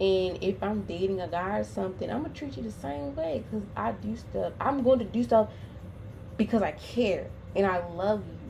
and 0.00 0.38
if 0.40 0.62
I'm 0.62 0.82
dating 0.82 1.20
a 1.20 1.26
guy 1.26 1.58
or 1.58 1.64
something, 1.64 2.08
I'm 2.08 2.22
gonna 2.22 2.34
treat 2.34 2.56
you 2.56 2.62
the 2.62 2.70
same 2.70 3.16
way 3.16 3.42
because 3.50 3.66
I 3.76 3.90
do 3.92 4.14
stuff. 4.14 4.52
I'm 4.60 4.84
going 4.84 5.00
to 5.00 5.04
do 5.04 5.24
stuff 5.24 5.48
because 6.36 6.62
I 6.62 6.72
care 6.72 7.26
and 7.56 7.66
I 7.66 7.84
love 7.88 8.22
you 8.28 8.46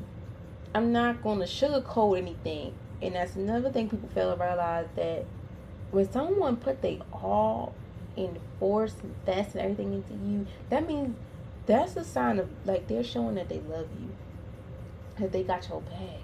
I'm 0.76 0.92
not 0.92 1.22
going 1.22 1.38
to 1.38 1.46
sugarcoat 1.46 2.18
anything. 2.18 2.74
And 3.00 3.14
that's 3.14 3.34
another 3.34 3.72
thing 3.72 3.88
people 3.88 4.10
fail 4.14 4.36
to 4.36 4.42
realize 4.42 4.88
that 4.94 5.24
when 5.90 6.12
someone 6.12 6.56
put 6.58 6.82
they 6.82 7.00
all 7.14 7.74
in 8.14 8.38
force, 8.58 8.94
invest 9.02 9.54
and 9.54 9.62
everything 9.62 9.94
into 9.94 10.12
you, 10.12 10.46
that 10.68 10.86
means 10.86 11.16
that's 11.64 11.96
a 11.96 12.04
sign 12.04 12.38
of 12.38 12.50
like 12.66 12.88
they're 12.88 13.02
showing 13.02 13.36
that 13.36 13.48
they 13.48 13.60
love 13.60 13.88
you, 13.98 14.10
that 15.18 15.32
they 15.32 15.42
got 15.42 15.68
your 15.68 15.80
back. 15.82 16.20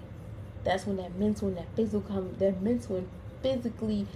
That's 0.63 0.85
when 0.85 0.97
that 0.97 1.15
mental 1.17 1.49
and 1.49 1.57
that 1.57 1.67
physical 1.75 2.01
come, 2.01 2.35
that 2.39 2.61
mental 2.61 2.97
and 2.97 3.09
physically 3.41 4.07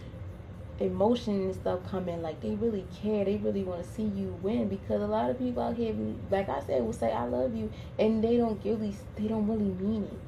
emotion 0.80 1.42
and 1.42 1.56
stuff 1.56 1.80
come 1.90 2.08
in. 2.08 2.22
Like 2.22 2.42
they 2.42 2.56
really 2.56 2.86
care. 3.02 3.26
They 3.26 3.38
really 3.38 3.64
want 3.64 3.84
to 3.84 3.90
see 3.90 4.04
you 4.04 4.38
win 4.42 4.68
because 4.68 5.02
a 5.02 5.08
lot 5.08 5.30
of 5.30 5.40
people 5.40 5.64
out 5.64 5.76
here 5.76 5.94
like 6.30 6.50
i 6.50 6.62
said 6.62 6.84
will 6.84 6.94
say 6.94 7.12
i 7.12 7.26
love 7.26 7.56
you 7.56 7.72
and 7.98 8.24
they 8.24 8.38
don't 8.38 8.64
really 8.64 8.96
they 9.16 9.28
don't 9.28 9.48
really 9.48 9.72
mean 9.82 10.04
it. 10.04 10.20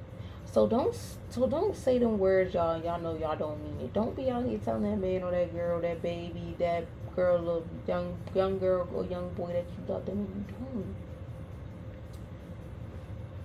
So 0.51 0.67
don't 0.67 0.95
so 1.29 1.47
don't 1.47 1.75
say 1.75 1.99
them 1.99 2.17
words 2.17 2.53
y'all. 2.53 2.81
Y'all 2.83 2.99
know 2.99 3.15
y'all 3.15 3.37
don't 3.37 3.61
mean 3.63 3.85
it. 3.85 3.93
Don't 3.93 4.15
be 4.15 4.29
out 4.29 4.45
here 4.45 4.59
telling 4.59 4.83
that 4.83 4.97
man 4.97 5.23
or 5.23 5.31
that 5.31 5.53
girl 5.53 5.79
that 5.81 6.01
baby 6.01 6.55
that 6.59 6.85
girl 7.15 7.47
or 7.49 7.63
young 7.87 8.17
young 8.33 8.57
girl 8.59 8.87
or 8.93 9.05
young 9.05 9.29
boy 9.35 9.53
that 9.53 9.65
you 9.65 9.93
love. 9.93 10.05
Them 10.05 10.17
and 10.17 10.45
you 10.49 10.55
don't 10.73 10.95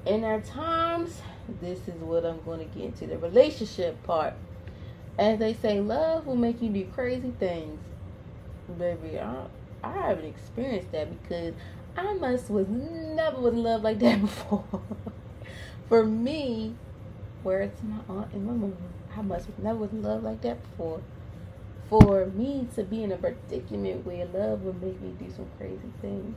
and 0.06 0.24
at 0.24 0.44
times 0.44 1.20
this 1.60 1.78
is 1.88 1.94
what 2.00 2.24
i'm 2.24 2.40
going 2.44 2.58
to 2.58 2.64
get 2.76 2.84
into 2.84 3.06
the 3.06 3.18
relationship 3.18 4.02
part 4.04 4.34
as 5.18 5.38
they 5.38 5.54
say, 5.54 5.80
love 5.80 6.26
will 6.26 6.36
make 6.36 6.60
you 6.60 6.70
do 6.70 6.84
crazy 6.86 7.32
things. 7.38 7.78
Baby, 8.78 9.20
I, 9.20 9.44
I 9.82 9.92
haven't 9.92 10.24
experienced 10.24 10.90
that 10.92 11.22
because 11.22 11.54
I 11.96 12.14
must 12.14 12.50
was 12.50 12.66
never 12.68 13.40
was 13.40 13.54
in 13.54 13.62
love 13.62 13.82
like 13.82 14.00
that 14.00 14.20
before. 14.20 14.64
For 15.88 16.04
me, 16.04 16.74
where 17.42 17.60
it's 17.62 17.80
my 17.82 17.98
aunt 18.08 18.32
and 18.32 18.46
my 18.46 18.52
mom, 18.52 18.76
I 19.16 19.22
must 19.22 19.46
have 19.46 19.58
never 19.60 19.78
was 19.78 19.92
in 19.92 20.02
love 20.02 20.24
like 20.24 20.40
that 20.42 20.60
before. 20.70 21.00
For 21.88 22.26
me 22.26 22.66
to 22.74 22.82
be 22.82 23.04
in 23.04 23.12
a 23.12 23.16
predicament 23.16 24.04
where 24.04 24.26
love 24.26 24.62
would 24.62 24.82
make 24.82 25.00
me 25.00 25.14
do 25.18 25.30
some 25.30 25.46
crazy 25.58 25.92
things. 26.00 26.34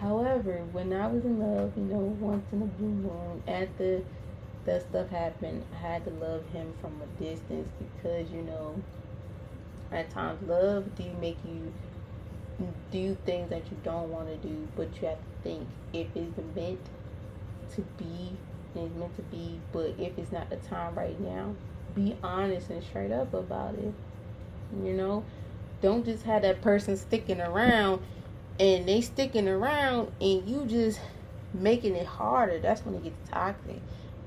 However, 0.00 0.62
when 0.72 0.92
I 0.92 1.06
was 1.06 1.24
in 1.24 1.38
love, 1.38 1.72
you 1.76 1.84
know, 1.84 2.16
once 2.20 2.44
in 2.52 2.62
a 2.62 2.66
blue 2.66 2.88
moon, 2.88 3.42
after 3.46 4.02
that 4.64 4.82
stuff 4.82 5.08
happened, 5.10 5.64
I 5.74 5.76
had 5.76 6.04
to 6.04 6.10
love 6.10 6.44
him 6.52 6.72
from 6.80 7.00
a 7.00 7.22
distance 7.22 7.68
because 7.78 8.30
you 8.30 8.42
know, 8.42 8.82
at 9.92 10.10
times 10.10 10.46
love 10.48 10.94
do 10.96 11.04
make 11.20 11.38
you 11.44 11.72
do 12.90 13.16
things 13.24 13.50
that 13.50 13.64
you 13.70 13.76
don't 13.82 14.10
want 14.10 14.28
to 14.28 14.48
do, 14.48 14.68
but 14.76 14.88
you 15.00 15.08
have 15.08 15.18
to 15.18 15.42
think 15.42 15.66
if 15.92 16.06
it's 16.14 16.38
meant 16.54 16.80
to 17.74 17.80
be, 17.98 18.36
it's 18.74 18.94
meant 18.94 19.16
to 19.16 19.22
be. 19.22 19.60
But 19.72 19.94
if 19.98 20.18
it's 20.18 20.32
not 20.32 20.50
the 20.50 20.56
time 20.56 20.94
right 20.94 21.18
now, 21.20 21.54
be 21.94 22.16
honest 22.22 22.70
and 22.70 22.82
straight 22.82 23.12
up 23.12 23.34
about 23.34 23.74
it. 23.74 23.92
You 24.82 24.92
know, 24.92 25.24
don't 25.82 26.04
just 26.04 26.24
have 26.24 26.42
that 26.42 26.62
person 26.62 26.96
sticking 26.96 27.40
around 27.40 28.02
and 28.58 28.88
they 28.88 29.00
sticking 29.00 29.48
around 29.48 30.12
and 30.20 30.48
you 30.48 30.66
just 30.66 31.00
making 31.52 31.96
it 31.96 32.06
harder. 32.06 32.58
That's 32.58 32.84
when 32.84 32.94
it 32.94 33.04
gets 33.04 33.30
toxic. 33.30 33.80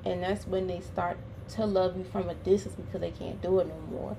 And 0.05 0.23
that's 0.23 0.47
when 0.47 0.67
they 0.67 0.81
start 0.81 1.17
to 1.49 1.65
love 1.65 1.97
you 1.97 2.03
from 2.03 2.29
a 2.29 2.33
distance 2.35 2.75
because 2.75 3.01
they 3.01 3.11
can't 3.11 3.41
do 3.41 3.59
it 3.59 3.67
no 3.67 3.79
more. 3.89 4.17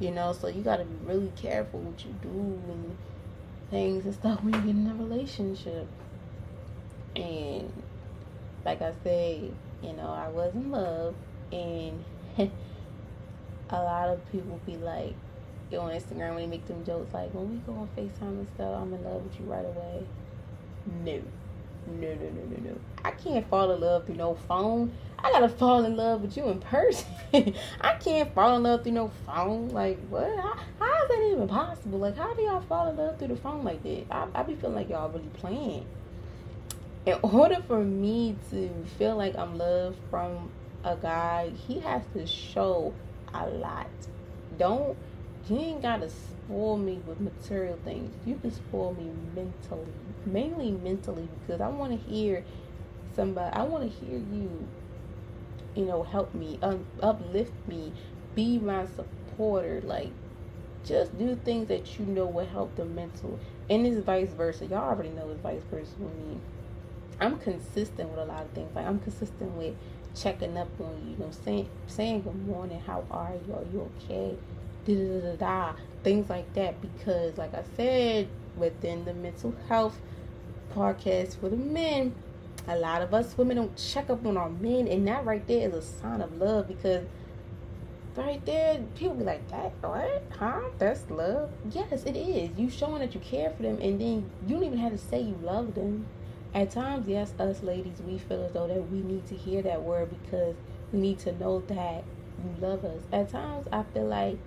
You 0.00 0.10
know 0.10 0.32
so 0.32 0.48
you 0.48 0.62
got 0.62 0.78
to 0.78 0.84
be 0.84 0.96
really 1.06 1.32
careful 1.36 1.80
what 1.80 2.04
you 2.04 2.12
do 2.22 2.28
and 2.28 2.96
things 3.70 4.04
and 4.04 4.14
stuff 4.14 4.42
when 4.42 4.54
you 4.54 4.60
get 4.60 4.70
in 4.70 4.86
a 4.86 4.94
relationship. 4.94 5.86
And 7.14 7.70
like 8.64 8.82
i 8.82 8.92
say 9.04 9.50
you 9.82 9.92
know 9.92 10.08
i 10.08 10.28
was 10.28 10.54
in 10.54 10.70
love 10.70 11.14
and 11.50 12.04
a 13.70 13.82
lot 13.82 14.08
of 14.08 14.32
people 14.32 14.60
be 14.66 14.76
like 14.76 15.14
on 15.80 15.90
instagram 15.90 16.34
when 16.34 16.36
they 16.36 16.46
make 16.46 16.66
them 16.66 16.84
jokes 16.84 17.12
like 17.12 17.32
when 17.34 17.50
we 17.50 17.56
go 17.58 17.72
on 17.72 17.88
facetime 17.96 18.38
and 18.38 18.48
stuff 18.54 18.80
i'm 18.80 18.92
in 18.92 19.02
love 19.04 19.22
with 19.22 19.38
you 19.38 19.46
right 19.46 19.64
away 19.64 20.04
no 21.04 21.22
no 21.86 22.14
no 22.14 22.30
no 22.30 22.42
no 22.50 22.70
no 22.70 22.78
i 23.04 23.10
can't 23.10 23.48
fall 23.48 23.70
in 23.70 23.80
love 23.80 24.06
through 24.06 24.16
no 24.16 24.34
phone 24.48 24.92
I 25.24 25.30
gotta 25.30 25.48
fall 25.48 25.84
in 25.84 25.96
love 25.96 26.22
with 26.22 26.36
you 26.36 26.48
in 26.48 26.58
person. 26.58 27.06
I 27.80 27.94
can't 27.94 28.34
fall 28.34 28.56
in 28.56 28.64
love 28.64 28.82
through 28.82 28.92
no 28.92 29.12
phone. 29.24 29.68
Like, 29.68 29.98
what? 30.08 30.24
How, 30.36 30.58
how 30.80 31.02
is 31.04 31.08
that 31.08 31.28
even 31.32 31.48
possible? 31.48 32.00
Like, 32.00 32.16
how 32.16 32.34
do 32.34 32.42
y'all 32.42 32.60
fall 32.62 32.88
in 32.88 32.96
love 32.96 33.18
through 33.18 33.28
the 33.28 33.36
phone 33.36 33.62
like 33.62 33.82
that? 33.84 34.04
I, 34.10 34.26
I 34.34 34.42
be 34.42 34.56
feeling 34.56 34.74
like 34.74 34.88
y'all 34.88 35.10
really 35.10 35.28
playing. 35.34 35.86
In 37.06 37.18
order 37.22 37.62
for 37.68 37.84
me 37.84 38.36
to 38.50 38.68
feel 38.98 39.16
like 39.16 39.36
I'm 39.36 39.58
loved 39.58 39.98
from 40.10 40.50
a 40.82 40.96
guy, 40.96 41.52
he 41.68 41.78
has 41.80 42.02
to 42.14 42.26
show 42.26 42.92
a 43.32 43.46
lot. 43.46 43.86
Don't, 44.58 44.96
you 45.48 45.58
ain't 45.58 45.82
gotta 45.82 46.10
spoil 46.10 46.76
me 46.76 47.00
with 47.06 47.20
material 47.20 47.78
things. 47.84 48.12
You 48.26 48.36
can 48.36 48.52
spoil 48.52 48.94
me 48.94 49.10
mentally, 49.34 49.92
mainly 50.26 50.70
mentally, 50.70 51.28
because 51.40 51.60
I 51.60 51.68
want 51.68 51.92
to 51.92 52.10
hear 52.10 52.44
somebody, 53.14 53.54
I 53.54 53.62
want 53.62 53.84
to 53.84 54.06
hear 54.06 54.18
you 54.18 54.66
you 55.74 55.84
know, 55.84 56.02
help 56.02 56.34
me, 56.34 56.58
uplift 57.02 57.52
me, 57.66 57.92
be 58.34 58.58
my 58.58 58.86
supporter. 58.86 59.80
Like, 59.84 60.10
just 60.84 61.16
do 61.18 61.36
things 61.36 61.68
that 61.68 61.98
you 61.98 62.04
know 62.04 62.26
will 62.26 62.46
help 62.46 62.74
the 62.76 62.84
mental. 62.84 63.38
And 63.70 63.86
it's 63.86 64.04
vice 64.04 64.30
versa. 64.30 64.66
Y'all 64.66 64.90
already 64.90 65.10
know 65.10 65.30
it's 65.30 65.40
vice 65.40 65.62
versa 65.70 65.92
with 65.98 66.14
me. 66.26 66.38
I'm 67.20 67.38
consistent 67.38 68.10
with 68.10 68.18
a 68.18 68.24
lot 68.24 68.42
of 68.42 68.50
things. 68.50 68.74
Like, 68.74 68.86
I'm 68.86 68.98
consistent 68.98 69.52
with 69.52 69.74
checking 70.14 70.58
up 70.58 70.68
on 70.80 71.00
you, 71.04 71.12
you 71.12 71.18
know, 71.18 71.30
saying, 71.30 71.68
saying 71.86 72.22
good 72.22 72.46
morning, 72.46 72.80
how 72.80 73.04
are 73.10 73.32
you, 73.46 73.54
are 73.54 73.64
you 73.72 73.90
okay? 73.96 74.36
Da 74.84 74.94
da 74.94 75.20
da 75.20 75.36
da, 75.36 75.72
things 76.02 76.28
like 76.28 76.52
that. 76.54 76.80
Because, 76.80 77.38
like 77.38 77.54
I 77.54 77.62
said, 77.76 78.28
within 78.56 79.04
the 79.04 79.14
mental 79.14 79.54
health 79.68 80.00
podcast 80.74 81.38
for 81.38 81.48
the 81.48 81.56
men, 81.56 82.14
a 82.68 82.76
lot 82.76 83.02
of 83.02 83.12
us 83.12 83.36
women 83.36 83.56
don't 83.56 83.76
check 83.76 84.10
up 84.10 84.24
on 84.26 84.36
our 84.36 84.50
men, 84.50 84.88
and 84.88 85.06
that 85.08 85.24
right 85.24 85.46
there 85.46 85.68
is 85.68 85.74
a 85.74 85.82
sign 85.82 86.20
of 86.20 86.36
love 86.38 86.68
because 86.68 87.04
right 88.16 88.44
there, 88.44 88.80
people 88.96 89.14
be 89.14 89.24
like, 89.24 89.46
"That 89.48 89.72
what? 89.80 90.22
Huh? 90.38 90.60
That's 90.78 91.10
love." 91.10 91.50
Yes, 91.70 92.04
it 92.04 92.16
is. 92.16 92.50
You 92.56 92.68
showing 92.70 93.00
that 93.00 93.14
you 93.14 93.20
care 93.20 93.50
for 93.50 93.62
them, 93.62 93.78
and 93.80 94.00
then 94.00 94.30
you 94.46 94.54
don't 94.54 94.64
even 94.64 94.78
have 94.78 94.92
to 94.92 94.98
say 94.98 95.20
you 95.20 95.36
love 95.42 95.74
them. 95.74 96.06
At 96.54 96.70
times, 96.70 97.08
yes, 97.08 97.32
us 97.38 97.62
ladies, 97.62 98.02
we 98.06 98.18
feel 98.18 98.44
as 98.44 98.52
though 98.52 98.66
that 98.68 98.90
we 98.90 99.00
need 99.00 99.26
to 99.28 99.34
hear 99.34 99.62
that 99.62 99.82
word 99.82 100.10
because 100.22 100.54
we 100.92 101.00
need 101.00 101.18
to 101.20 101.32
know 101.32 101.60
that 101.68 102.04
you 102.44 102.54
love 102.60 102.84
us. 102.84 103.02
At 103.10 103.30
times, 103.30 103.66
I 103.72 103.84
feel 103.84 104.06
like 104.06 104.38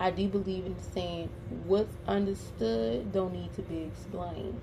I 0.00 0.10
do 0.10 0.28
believe 0.28 0.64
in 0.64 0.76
saying 0.94 1.28
what's 1.66 1.94
understood 2.08 3.12
don't 3.12 3.34
need 3.34 3.52
to 3.54 3.62
be 3.62 3.82
explained. 3.82 4.58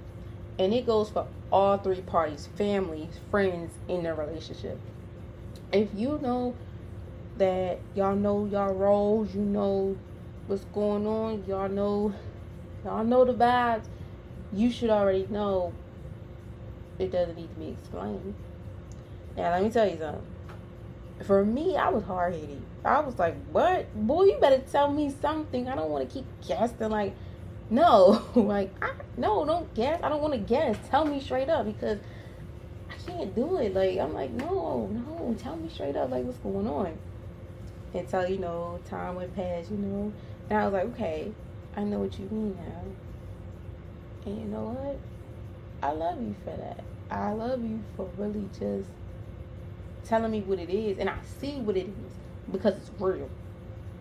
And 0.58 0.73
it 0.73 0.88
goes 0.88 1.12
for 1.12 1.28
all 1.52 1.78
three 1.78 2.02
parties 2.02 2.50
family, 2.56 3.08
friends 3.30 3.71
in 3.88 4.02
their 4.02 4.15
relationship. 4.15 4.80
If 5.71 5.89
you 5.95 6.19
know 6.23 6.56
that 7.38 7.80
y'all 7.93 8.15
know 8.15 8.47
y'all 8.47 8.73
roles, 8.73 9.36
you 9.36 9.41
know 9.41 9.95
what's 10.47 10.65
going 10.65 11.06
on, 11.06 11.43
y'all 11.47 11.69
know 11.69 12.15
y'all 12.84 13.04
know 13.04 13.23
the 13.23 13.34
vibes, 13.36 13.86
you 14.52 14.71
should 14.71 14.89
already 14.89 15.28
know 15.30 15.71
it 16.97 17.12
doesn't 17.12 17.36
need 17.36 17.50
to 17.54 17.60
be 17.60 17.67
explained. 17.69 18.34
Now 19.36 19.52
let 19.52 19.62
me 19.62 19.69
tell 19.69 19.88
you 19.88 20.00
something. 20.00 20.37
For 21.26 21.44
me, 21.44 21.76
I 21.76 21.90
was 21.90 22.04
hard 22.04 22.34
headed. 22.34 22.62
I 22.86 23.00
was 23.00 23.18
like, 23.18 23.36
What? 23.52 23.94
Boy, 23.96 24.26
you 24.26 24.38
better 24.40 24.60
tell 24.60 24.92
me 24.92 25.14
something. 25.22 25.68
I 25.68 25.76
don't 25.76 25.90
want 25.90 26.08
to 26.08 26.14
keep 26.14 26.26
guessing 26.48 26.90
like 26.90 27.14
no, 27.70 28.24
like 28.36 28.72
I 28.82 28.94
no, 29.18 29.46
don't 29.46 29.74
guess. 29.74 30.02
I 30.02 30.10
don't 30.10 30.22
want 30.22 30.34
to 30.34 30.40
guess. 30.40 30.78
Tell 30.90 31.06
me 31.06 31.20
straight 31.20 31.50
up 31.50 31.66
because 31.66 32.00
I 32.90 32.94
can't 33.10 33.36
do 33.36 33.58
it. 33.58 33.74
Like 33.74 33.98
I'm 33.98 34.14
like, 34.14 34.32
no, 34.32 34.88
no, 34.88 35.36
tell 35.38 35.58
me 35.58 35.70
straight 35.70 35.96
up 35.96 36.12
like 36.12 36.24
what's 36.24 36.38
going 36.40 36.68
on. 36.68 36.98
Until 37.94 38.28
you 38.28 38.38
know, 38.38 38.80
time 38.86 39.16
went 39.16 39.36
past, 39.36 39.72
you 39.72 39.78
know. 39.78 40.14
And 40.50 40.60
I 40.60 40.66
was 40.66 40.74
like, 40.74 40.86
okay, 40.94 41.32
I 41.76 41.84
know 41.84 42.00
what 42.00 42.18
you 42.20 42.28
mean 42.32 42.56
now. 42.56 42.84
And 44.26 44.40
you 44.42 44.46
know 44.46 44.70
what? 44.70 45.00
I 45.82 45.92
love 45.94 46.22
you 46.22 46.36
for 46.44 46.56
that. 46.56 46.84
I 47.10 47.32
love 47.32 47.64
you 47.64 47.82
for 47.96 48.10
really 48.18 48.50
just 48.60 48.90
telling 50.08 50.32
me 50.32 50.41
what 50.41 50.60
it 50.60 50.70
is, 50.70 50.98
and 50.98 51.10
I 51.10 51.17
see 51.39 51.60
what 51.60 51.78
it 51.78 51.88
is 51.88 52.13
because 52.52 52.76
it's 52.76 52.91
real. 53.00 53.30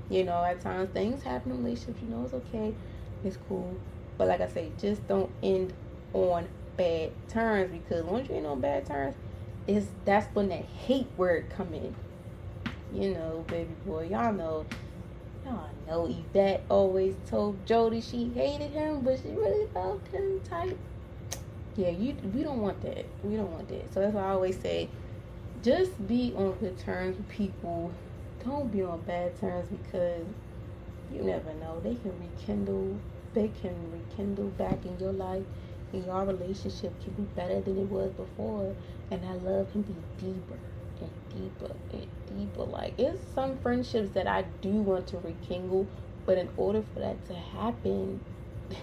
You 0.08 0.24
know, 0.24 0.44
at 0.44 0.60
times 0.60 0.90
things 0.90 1.22
happen 1.22 1.52
in 1.52 1.64
relationships. 1.64 1.98
You 2.02 2.08
know, 2.08 2.24
it's 2.24 2.34
okay 2.34 2.74
it's 3.24 3.38
cool. 3.48 3.76
But 4.18 4.28
like 4.28 4.40
I 4.40 4.48
say, 4.48 4.70
just 4.78 5.06
don't 5.06 5.30
end 5.42 5.72
on 6.12 6.48
bad 6.76 7.10
terms 7.28 7.70
because 7.70 8.04
once 8.04 8.28
you 8.28 8.36
end 8.36 8.46
on 8.46 8.60
bad 8.60 8.86
terms, 8.86 9.14
is 9.66 9.88
that's 10.04 10.32
when 10.34 10.48
that 10.48 10.64
hate 10.64 11.08
word 11.16 11.50
come 11.50 11.74
in. 11.74 11.94
You 12.92 13.14
know, 13.14 13.44
baby 13.48 13.74
boy, 13.84 14.08
y'all 14.10 14.32
know. 14.32 14.64
Y'all 15.44 15.68
know 15.86 16.06
Yvette 16.06 16.64
always 16.68 17.14
told 17.28 17.64
Jody 17.66 18.00
she 18.00 18.30
hated 18.34 18.70
him, 18.70 19.02
but 19.02 19.20
she 19.20 19.28
really 19.28 19.68
loved 19.74 20.08
him 20.08 20.40
type. 20.40 20.76
Yeah, 21.76 21.90
you 21.90 22.16
we 22.34 22.42
don't 22.42 22.60
want 22.60 22.80
that. 22.82 23.04
We 23.22 23.36
don't 23.36 23.52
want 23.52 23.68
that. 23.68 23.92
So 23.92 24.00
that's 24.00 24.14
why 24.14 24.22
I 24.22 24.30
always 24.30 24.58
say 24.58 24.88
just 25.66 26.06
be 26.06 26.32
on 26.36 26.52
good 26.60 26.78
terms 26.78 27.16
with 27.16 27.28
people. 27.28 27.92
Don't 28.44 28.70
be 28.72 28.82
on 28.82 29.00
bad 29.02 29.38
terms 29.40 29.68
because 29.68 30.26
you 31.12 31.22
never 31.22 31.52
know. 31.54 31.80
They 31.80 31.96
can 31.96 32.12
rekindle 32.20 33.00
they 33.34 33.48
can 33.48 33.74
rekindle 33.92 34.48
back 34.50 34.86
in 34.86 34.98
your 34.98 35.12
life 35.12 35.44
and 35.92 36.04
your 36.06 36.24
relationship 36.24 36.92
can 37.02 37.12
be 37.14 37.22
better 37.34 37.60
than 37.60 37.78
it 37.78 37.88
was 37.90 38.12
before 38.12 38.74
and 39.10 39.22
that 39.22 39.42
love 39.44 39.70
can 39.72 39.82
be 39.82 39.94
deeper 40.18 40.58
and 41.00 41.10
deeper 41.34 41.74
and 41.92 42.08
deeper 42.26 42.64
like 42.64 42.94
it's 42.98 43.20
some 43.34 43.58
friendships 43.58 44.10
that 44.12 44.26
i 44.26 44.42
do 44.62 44.70
want 44.70 45.06
to 45.06 45.18
rekindle 45.18 45.86
But 46.26 46.38
in 46.38 46.48
order 46.56 46.82
for 46.82 47.00
that 47.00 47.24
to 47.26 47.34
happen, 47.34 48.20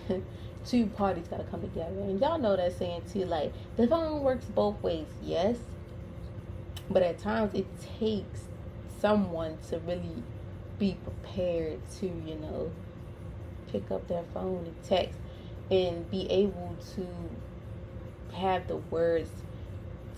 two 0.66 0.88
parties 0.88 1.28
gotta 1.28 1.44
come 1.44 1.62
together. 1.62 2.02
And 2.02 2.20
y'all 2.22 2.38
know 2.40 2.56
that 2.56 2.78
saying 2.78 3.04
too, 3.12 3.26
like 3.26 3.54
the 3.76 3.88
phone 3.88 4.22
works 4.24 4.46
both 4.46 4.82
ways, 4.84 5.08
yes. 5.22 5.58
But 6.90 7.04
at 7.04 7.18
times 7.18 7.54
it 7.54 7.68
takes 8.00 8.42
someone 9.00 9.58
to 9.70 9.80
really 9.80 10.24
be 10.80 10.98
prepared 11.04 11.80
to, 12.00 12.06
you 12.06 12.36
know, 12.36 12.72
pick 13.72 13.90
up 13.92 14.08
their 14.08 14.24
phone 14.34 14.66
and 14.66 14.84
text 14.84 15.18
and 15.72 16.10
be 16.10 16.30
able 16.30 16.76
to 16.96 17.08
have 18.36 18.68
the 18.68 18.78
words 18.78 19.30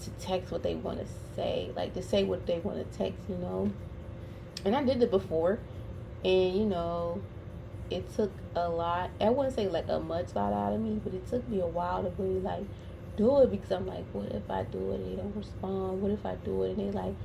to 0.03 0.09
text 0.11 0.51
what 0.51 0.63
they 0.63 0.75
want 0.75 0.99
to 0.99 1.07
say, 1.35 1.71
like 1.75 1.93
to 1.93 2.01
say 2.01 2.23
what 2.23 2.45
they 2.45 2.59
want 2.59 2.77
to 2.77 2.97
text, 2.97 3.19
you 3.29 3.35
know. 3.35 3.71
And 4.63 4.75
I 4.75 4.83
did 4.83 5.01
it 5.01 5.11
before, 5.11 5.59
and 6.23 6.55
you 6.55 6.65
know, 6.65 7.21
it 7.89 8.13
took 8.15 8.31
a 8.55 8.67
lot. 8.67 9.11
I 9.21 9.29
wouldn't 9.29 9.55
say 9.55 9.67
like 9.67 9.87
a 9.87 9.99
much 9.99 10.35
lot 10.35 10.53
out 10.53 10.73
of 10.73 10.81
me, 10.81 10.99
but 11.03 11.13
it 11.13 11.27
took 11.29 11.47
me 11.47 11.61
a 11.61 11.67
while 11.67 12.03
to 12.03 12.09
really 12.17 12.39
like 12.39 12.63
do 13.17 13.39
it 13.41 13.51
because 13.51 13.71
I'm 13.71 13.87
like, 13.87 14.05
what 14.13 14.31
if 14.31 14.49
I 14.49 14.63
do 14.63 14.91
it 14.91 14.99
and 14.99 15.11
they 15.11 15.21
don't 15.21 15.35
respond? 15.35 16.01
What 16.01 16.11
if 16.11 16.25
I 16.25 16.35
do 16.35 16.63
it 16.63 16.77
and 16.77 16.79
they 16.79 16.91
like, 16.91 17.15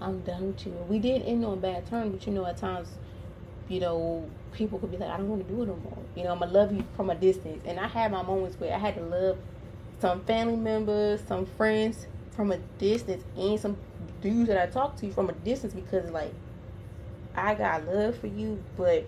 I'm 0.00 0.20
done 0.20 0.48
with 0.48 0.66
you? 0.66 0.72
We 0.88 0.98
didn't 0.98 1.22
end 1.22 1.44
on 1.44 1.60
bad 1.60 1.86
terms, 1.86 2.12
but 2.12 2.26
you 2.26 2.32
know, 2.32 2.46
at 2.46 2.56
times, 2.56 2.88
you 3.68 3.80
know, 3.80 4.28
people 4.52 4.78
could 4.78 4.90
be 4.90 4.96
like, 4.96 5.10
I 5.10 5.16
don't 5.16 5.28
want 5.28 5.46
to 5.46 5.54
do 5.54 5.62
it 5.62 5.66
no 5.66 5.76
more. 5.76 5.98
You 6.16 6.24
know, 6.24 6.32
I'm 6.32 6.38
gonna 6.38 6.52
love 6.52 6.72
you 6.72 6.84
from 6.96 7.10
a 7.10 7.14
distance, 7.14 7.62
and 7.66 7.78
I 7.78 7.86
had 7.86 8.12
my 8.12 8.22
moments 8.22 8.58
where 8.58 8.74
I 8.74 8.78
had 8.78 8.94
to 8.96 9.02
love 9.02 9.38
some 10.00 10.22
family 10.24 10.56
members, 10.56 11.20
some 11.26 11.46
friends 11.46 12.06
from 12.30 12.52
a 12.52 12.58
distance, 12.78 13.24
and 13.36 13.58
some 13.58 13.76
dudes 14.20 14.48
that 14.48 14.58
I 14.60 14.66
talked 14.66 14.98
to 15.00 15.12
from 15.12 15.28
a 15.28 15.32
distance 15.32 15.74
because 15.74 16.10
like 16.10 16.32
I 17.34 17.54
got 17.54 17.86
love 17.86 18.18
for 18.18 18.26
you, 18.26 18.62
but 18.76 19.06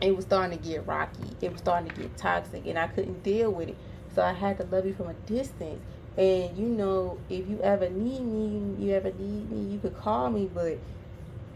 it 0.00 0.14
was 0.14 0.24
starting 0.24 0.58
to 0.58 0.64
get 0.64 0.86
rocky. 0.86 1.24
It 1.40 1.52
was 1.52 1.60
starting 1.60 1.88
to 1.90 1.94
get 1.94 2.16
toxic, 2.16 2.66
and 2.66 2.78
I 2.78 2.86
couldn't 2.88 3.22
deal 3.22 3.50
with 3.50 3.70
it. 3.70 3.76
So 4.14 4.22
I 4.22 4.32
had 4.32 4.58
to 4.58 4.64
love 4.64 4.86
you 4.86 4.94
from 4.94 5.08
a 5.08 5.14
distance. 5.14 5.80
And 6.16 6.56
you 6.56 6.66
know, 6.66 7.18
if 7.28 7.48
you 7.48 7.60
ever 7.62 7.88
need 7.88 8.22
me, 8.22 8.74
you 8.84 8.92
ever 8.92 9.12
need 9.12 9.50
me, 9.50 9.72
you 9.72 9.78
could 9.78 9.96
call 9.96 10.30
me. 10.30 10.50
But 10.52 10.78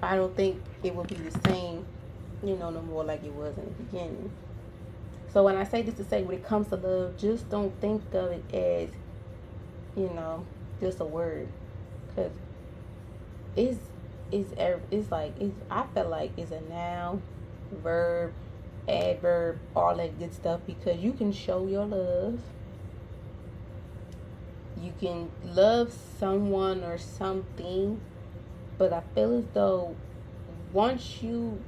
I 0.03 0.17
don't 0.17 0.37
think 0.37 0.61
it 0.83 0.95
will 0.95 1.05
be 1.05 1.17
the 1.17 1.37
same, 1.49 1.85
you 2.43 2.57
know, 2.57 2.71
no 2.71 2.83
more 2.83 3.05
like 3.05 3.25
it 3.25 3.33
was 3.33 3.57
in 3.57 3.65
the 3.65 3.83
beginning. 3.83 4.31
So 5.33 5.45
when 5.45 5.57
I 5.57 5.65
say 5.65 5.83
this 5.83 5.95
to 5.95 6.05
say, 6.05 6.23
when 6.23 6.37
it 6.37 6.45
comes 6.45 6.69
to 6.69 6.77
love, 6.77 7.17
just 7.17 7.49
don't 7.49 7.73
think 7.81 8.03
of 8.15 8.33
it 8.33 8.45
as, 8.55 8.91
you 9.97 10.11
know, 10.11 10.45
just 10.81 11.01
a 11.01 11.05
word, 11.05 11.49
because 12.09 12.33
it's 13.57 13.79
it's 14.31 14.53
it's 14.91 15.11
like 15.11 15.33
it's. 15.41 15.55
I 15.71 15.85
feel 15.95 16.09
like 16.09 16.33
it's 16.37 16.51
a 16.53 16.61
noun, 16.63 17.23
verb, 17.83 18.33
adverb, 18.89 19.59
all 19.75 19.95
that 19.97 20.19
good 20.19 20.35
stuff 20.35 20.61
because 20.67 21.01
you 21.01 21.13
can 21.13 21.33
show 21.33 21.67
your 21.67 21.85
love. 21.85 22.41
You 24.81 24.93
can 24.99 25.31
love 25.45 25.93
someone 26.19 26.83
or 26.83 26.99
something, 26.99 28.01
but 28.79 28.93
I 28.93 29.03
feel 29.15 29.39
as 29.39 29.45
though 29.55 29.95
once 30.73 31.23
you 31.23 31.63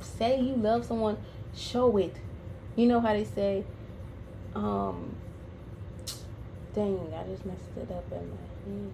say 0.00 0.40
you 0.40 0.54
love 0.54 0.84
someone, 0.84 1.16
show 1.54 1.96
it. 1.96 2.16
You 2.76 2.86
know 2.86 3.00
how 3.00 3.12
they 3.12 3.24
say, 3.24 3.64
um, 4.54 5.14
dang, 6.74 7.12
I 7.14 7.24
just 7.28 7.46
messed 7.46 7.62
it 7.76 7.90
up 7.90 8.04
in 8.12 8.28
my 8.28 8.82
head. 8.82 8.92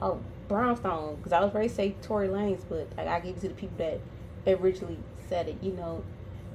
Oh, 0.00 0.20
Brownstone, 0.48 1.16
because 1.16 1.32
I 1.32 1.40
was 1.40 1.54
ready 1.54 1.68
to 1.68 1.74
say 1.74 1.94
Tory 2.02 2.28
Lanez, 2.28 2.62
but 2.68 2.88
I 2.98 3.20
gave 3.20 3.36
it 3.36 3.40
to 3.40 3.48
the 3.48 3.54
people 3.54 3.76
that 3.78 4.00
originally 4.46 4.98
said 5.28 5.48
it. 5.48 5.56
You 5.62 5.72
know, 5.72 6.02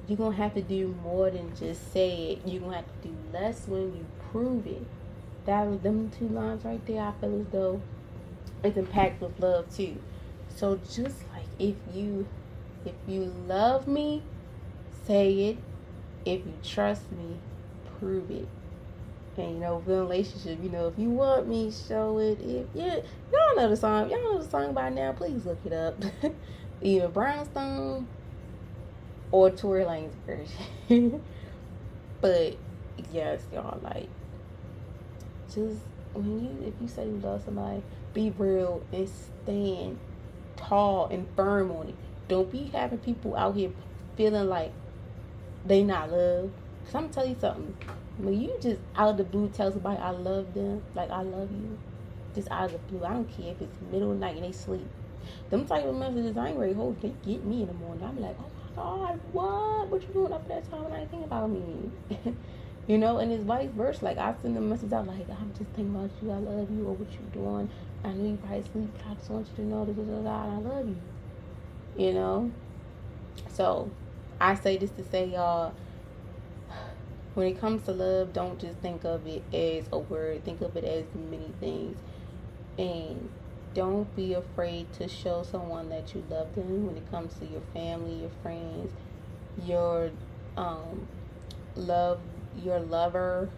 you're 0.06 0.18
gonna 0.18 0.36
have 0.36 0.54
to 0.54 0.62
do 0.62 0.94
more 1.02 1.30
than 1.30 1.54
just 1.56 1.92
say 1.92 2.32
it. 2.32 2.42
You're 2.44 2.60
gonna 2.60 2.76
have 2.76 3.02
to 3.02 3.08
do 3.08 3.14
less 3.32 3.66
when 3.66 3.96
you 3.96 4.06
prove 4.30 4.66
it. 4.66 4.86
That 5.46 5.66
was 5.66 5.80
them 5.80 6.10
two 6.10 6.28
lines 6.28 6.64
right 6.64 6.84
there. 6.86 7.02
I 7.02 7.12
feel 7.20 7.40
as 7.40 7.46
though 7.52 7.80
it's 8.62 8.76
impact 8.76 9.22
with 9.22 9.38
love 9.40 9.74
too. 9.74 9.96
So 10.56 10.78
just 10.90 11.16
like 11.32 11.46
if 11.58 11.74
you 11.94 12.26
if 12.84 12.94
you 13.06 13.32
love 13.46 13.88
me, 13.88 14.22
say 15.06 15.50
it. 15.50 15.58
If 16.24 16.46
you 16.46 16.54
trust 16.62 17.10
me, 17.12 17.36
prove 17.98 18.30
it. 18.30 18.48
And 19.36 19.54
you 19.54 19.58
know, 19.58 19.82
the 19.84 19.96
relationship, 19.96 20.58
you 20.62 20.70
know, 20.70 20.86
if 20.88 20.98
you 20.98 21.10
want 21.10 21.48
me, 21.48 21.70
show 21.70 22.18
it. 22.18 22.40
If 22.40 22.66
yeah, 22.74 23.00
y'all 23.32 23.56
know 23.56 23.68
the 23.68 23.76
song, 23.76 24.10
y'all 24.10 24.22
know 24.22 24.42
the 24.42 24.48
song 24.48 24.74
by 24.74 24.90
now. 24.90 25.12
Please 25.12 25.44
look 25.44 25.58
it 25.64 25.72
up. 25.72 25.96
Either 26.82 27.08
Brownstone 27.08 28.06
or 29.34 29.50
Tory 29.50 29.82
Lanez 29.82 30.12
version. 30.24 31.20
but 32.20 32.56
yes, 33.12 33.42
y'all 33.52 33.80
like 33.82 34.08
just 35.52 35.80
when 36.12 36.44
you 36.44 36.68
if 36.68 36.74
you 36.80 36.86
say 36.86 37.04
you 37.04 37.20
love 37.20 37.42
somebody, 37.44 37.82
be 38.12 38.30
real 38.38 38.80
and 38.92 39.08
stand 39.08 39.98
tall 40.54 41.08
and 41.08 41.26
firm 41.34 41.72
on 41.72 41.88
it. 41.88 41.96
Don't 42.28 42.50
be 42.50 42.70
having 42.72 42.98
people 42.98 43.34
out 43.34 43.56
here 43.56 43.72
feeling 44.16 44.48
like 44.48 44.70
they 45.66 45.82
not 45.82 46.12
love. 46.12 46.52
Cause 46.84 46.94
I'm 46.94 47.08
tell 47.08 47.26
you 47.26 47.36
something. 47.40 47.74
When 48.18 48.40
you 48.40 48.56
just 48.62 48.80
out 48.94 49.10
of 49.10 49.16
the 49.16 49.24
blue 49.24 49.48
tell 49.48 49.72
somebody 49.72 49.98
I 49.98 50.10
love 50.10 50.54
them, 50.54 50.80
like 50.94 51.10
I 51.10 51.22
love 51.22 51.50
you, 51.50 51.76
just 52.36 52.48
out 52.52 52.66
of 52.66 52.72
the 52.72 52.78
blue. 52.78 53.04
I 53.04 53.14
don't 53.14 53.28
care 53.36 53.50
if 53.50 53.60
it's 53.60 53.76
middle 53.90 54.12
of 54.12 54.18
night 54.18 54.36
and 54.36 54.44
they 54.44 54.52
sleep. 54.52 54.86
Them 55.50 55.66
type 55.66 55.86
of 55.86 55.96
messages 55.96 56.36
I 56.36 56.50
ain't 56.50 56.58
ready 56.58 56.74
hold. 56.74 57.00
They 57.02 57.12
get 57.24 57.44
me 57.44 57.62
in 57.62 57.66
the 57.66 57.74
morning. 57.74 58.04
I'm 58.04 58.20
like, 58.20 58.36
oh 58.38 58.53
god, 58.76 59.20
what? 59.32 59.90
What 59.90 60.02
you 60.02 60.14
doing 60.14 60.32
up 60.32 60.46
that 60.48 60.70
time 60.70 60.84
when 60.84 60.92
I 60.92 61.04
think 61.06 61.24
about 61.26 61.50
me? 61.50 61.90
you 62.86 62.98
know, 62.98 63.18
and 63.18 63.32
it's 63.32 63.44
vice 63.44 63.70
versa. 63.70 64.04
Like 64.04 64.18
I 64.18 64.34
send 64.42 64.56
them 64.56 64.68
messages 64.68 64.92
out 64.92 65.06
like, 65.06 65.28
I'm 65.30 65.52
just 65.56 65.70
thinking 65.70 65.94
about 65.94 66.10
you. 66.22 66.30
I 66.30 66.38
love 66.38 66.70
you 66.70 66.86
or 66.86 66.94
what 66.94 67.10
you 67.12 67.20
doing. 67.32 67.70
I 68.04 68.12
know 68.12 68.30
you 68.30 68.36
probably 68.36 68.64
sleep, 68.72 68.90
but 68.92 69.10
I 69.10 69.14
just 69.14 69.30
want 69.30 69.48
you 69.48 69.56
to 69.56 69.62
know 69.62 69.84
that 69.84 70.30
I 70.30 70.58
love 70.58 70.88
you. 70.88 70.96
You 71.96 72.12
know? 72.12 72.52
So 73.48 73.90
I 74.40 74.54
say 74.54 74.76
this 74.76 74.90
to 74.90 75.04
say 75.04 75.26
y'all 75.26 75.72
when 77.34 77.48
it 77.48 77.60
comes 77.60 77.82
to 77.84 77.92
love, 77.92 78.32
don't 78.32 78.58
just 78.60 78.78
think 78.78 79.04
of 79.04 79.26
it 79.26 79.42
as 79.52 79.88
a 79.92 79.98
word. 79.98 80.44
Think 80.44 80.60
of 80.60 80.76
it 80.76 80.84
as 80.84 81.04
many 81.14 81.52
things. 81.60 81.98
And 82.78 83.28
don't 83.74 84.14
be 84.14 84.34
afraid 84.34 84.92
to 84.94 85.08
show 85.08 85.42
someone 85.42 85.88
that 85.90 86.14
you 86.14 86.24
love 86.30 86.54
them 86.54 86.86
when 86.86 86.96
it 86.96 87.10
comes 87.10 87.34
to 87.34 87.46
your 87.46 87.62
family, 87.72 88.20
your 88.20 88.30
friends, 88.42 88.92
your 89.64 90.10
um 90.56 91.08
love 91.76 92.20
your 92.62 92.80
lover 92.80 93.48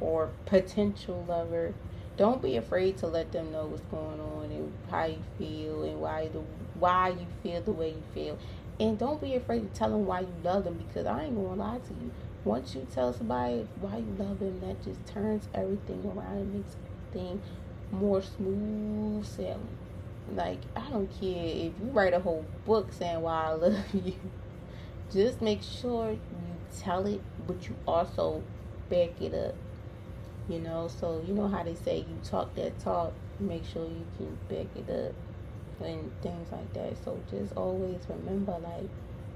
or 0.00 0.30
potential 0.46 1.24
lover. 1.28 1.74
Don't 2.16 2.42
be 2.42 2.56
afraid 2.56 2.98
to 2.98 3.06
let 3.06 3.30
them 3.30 3.52
know 3.52 3.66
what's 3.66 3.82
going 3.82 4.20
on 4.20 4.44
and 4.50 4.72
how 4.90 5.04
you 5.04 5.22
feel 5.36 5.84
and 5.84 6.00
why 6.00 6.28
the 6.28 6.40
why 6.74 7.10
you 7.10 7.26
feel 7.42 7.60
the 7.60 7.72
way 7.72 7.90
you 7.90 8.02
feel. 8.14 8.38
And 8.80 8.98
don't 8.98 9.20
be 9.20 9.34
afraid 9.34 9.60
to 9.72 9.78
tell 9.78 9.90
them 9.90 10.06
why 10.06 10.20
you 10.20 10.34
love 10.42 10.64
them 10.64 10.78
because 10.78 11.06
I 11.06 11.24
ain't 11.24 11.34
gonna 11.34 11.54
lie 11.54 11.78
to 11.78 11.94
you. 11.94 12.10
Once 12.44 12.74
you 12.74 12.86
tell 12.92 13.12
somebody 13.12 13.66
why 13.80 13.98
you 13.98 14.14
love 14.18 14.38
them, 14.38 14.60
that 14.60 14.82
just 14.82 15.04
turns 15.06 15.48
everything 15.52 16.04
around 16.06 16.38
and 16.38 16.54
makes 16.54 16.76
everything 17.12 17.42
more 17.90 18.22
smooth 18.22 19.24
sailing. 19.24 19.68
Like, 20.34 20.60
I 20.76 20.90
don't 20.90 21.08
care 21.20 21.44
if 21.44 21.72
you 21.80 21.90
write 21.92 22.12
a 22.12 22.20
whole 22.20 22.44
book 22.66 22.92
saying 22.92 23.22
why 23.22 23.46
I 23.46 23.52
love 23.52 23.84
you. 23.94 24.14
Just 25.10 25.40
make 25.40 25.62
sure 25.62 26.10
you 26.12 26.18
tell 26.78 27.06
it, 27.06 27.20
but 27.46 27.66
you 27.68 27.74
also 27.86 28.42
back 28.90 29.20
it 29.20 29.34
up. 29.34 29.54
You 30.48 30.60
know, 30.60 30.88
so 30.88 31.22
you 31.26 31.34
know 31.34 31.48
how 31.48 31.62
they 31.62 31.74
say 31.74 31.98
you 31.98 32.18
talk 32.24 32.54
that 32.54 32.78
talk, 32.78 33.12
make 33.38 33.64
sure 33.64 33.84
you 33.84 34.04
can 34.16 34.38
back 34.48 34.66
it 34.76 34.90
up 34.90 35.14
and 35.86 36.10
things 36.22 36.50
like 36.50 36.72
that. 36.74 36.92
So 37.04 37.18
just 37.30 37.54
always 37.56 38.00
remember, 38.08 38.56
like, 38.62 38.88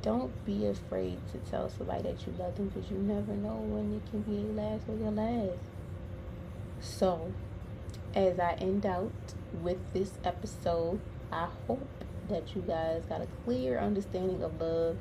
don't 0.03 0.33
be 0.45 0.67
afraid 0.67 1.19
to 1.33 1.39
tell 1.51 1.71
somebody 1.71 2.03
that 2.03 2.27
you 2.27 2.35
love 2.39 2.57
them 2.57 2.69
because 2.69 2.91
you 2.91 2.99
never 2.99 3.33
know 3.33 3.55
when 3.55 3.95
it 3.95 4.11
can 4.11 4.23
be 4.23 4.41
your 4.41 4.53
last 4.53 4.83
or 4.89 4.97
your 4.97 5.13
last. 5.13 5.59
So, 6.81 7.33
as 8.15 8.39
I 8.39 8.55
end 8.55 8.87
out 8.87 9.13
with 9.63 9.79
this 9.93 10.13
episode, 10.25 11.01
I 11.31 11.49
hope 11.67 11.87
that 12.29 12.55
you 12.55 12.63
guys 12.63 13.03
got 13.09 13.21
a 13.21 13.27
clear 13.45 13.79
understanding 13.79 14.43
of 14.43 14.61
love 14.61 14.97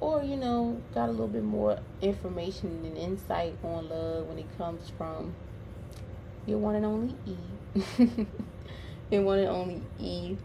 or 0.00 0.22
you 0.22 0.36
know 0.36 0.80
got 0.92 1.08
a 1.08 1.12
little 1.12 1.28
bit 1.28 1.44
more 1.44 1.78
information 2.02 2.82
and 2.84 2.96
insight 2.96 3.54
on 3.62 3.88
love 3.88 4.26
when 4.26 4.38
it 4.38 4.58
comes 4.58 4.90
from 4.96 5.34
your 6.46 6.58
one 6.58 6.74
and 6.74 6.84
only 6.84 7.14
Eve. 7.26 8.26
your 9.10 9.22
one 9.22 9.38
and 9.38 9.48
only 9.48 9.82
Eve 9.98 10.38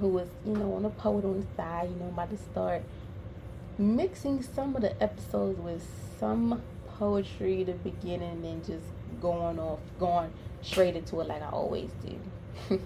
who 0.00 0.08
was, 0.08 0.28
you 0.46 0.54
know, 0.54 0.74
on 0.74 0.84
a 0.84 0.90
poet 0.90 1.24
on 1.24 1.40
the 1.40 1.46
side, 1.56 1.90
you 1.90 1.96
know, 1.96 2.08
about 2.08 2.30
to 2.30 2.36
start 2.36 2.82
mixing 3.78 4.42
some 4.42 4.74
of 4.74 4.82
the 4.82 5.02
episodes 5.02 5.58
with 5.60 5.86
some 6.18 6.62
poetry 6.98 7.64
the 7.64 7.72
beginning 7.72 8.44
and 8.44 8.64
just 8.64 8.86
going 9.20 9.58
off, 9.58 9.80
going 9.98 10.30
straight 10.62 10.96
into 10.96 11.20
it 11.20 11.28
like 11.28 11.42
I 11.42 11.50
always 11.50 11.90
do. 12.04 12.78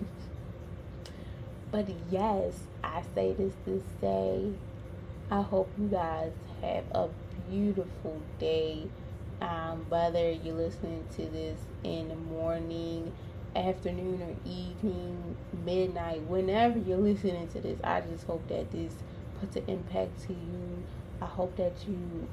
but 1.70 1.86
yes, 2.10 2.54
I 2.82 3.02
say 3.14 3.32
this 3.34 3.54
to 3.66 3.82
say 4.00 4.52
I 5.30 5.40
hope 5.40 5.70
you 5.78 5.88
guys 5.88 6.32
have 6.60 6.84
a 6.92 7.08
beautiful 7.50 8.20
day. 8.38 8.86
Um, 9.40 9.84
whether 9.88 10.30
you're 10.30 10.54
listening 10.54 11.04
to 11.16 11.22
this 11.26 11.58
in 11.82 12.08
the 12.08 12.14
morning, 12.14 13.12
afternoon, 13.56 14.22
or 14.22 14.48
evening, 14.48 15.36
midnight, 15.64 16.22
whenever 16.22 16.78
you're 16.78 16.98
listening 16.98 17.48
to 17.48 17.60
this, 17.60 17.78
I 17.82 18.02
just 18.02 18.26
hope 18.26 18.46
that 18.48 18.70
this 18.70 18.92
puts 19.40 19.56
an 19.56 19.64
impact 19.66 20.22
to 20.26 20.32
you. 20.32 20.82
I 21.20 21.26
hope 21.26 21.56
that 21.56 21.72
you 21.88 22.28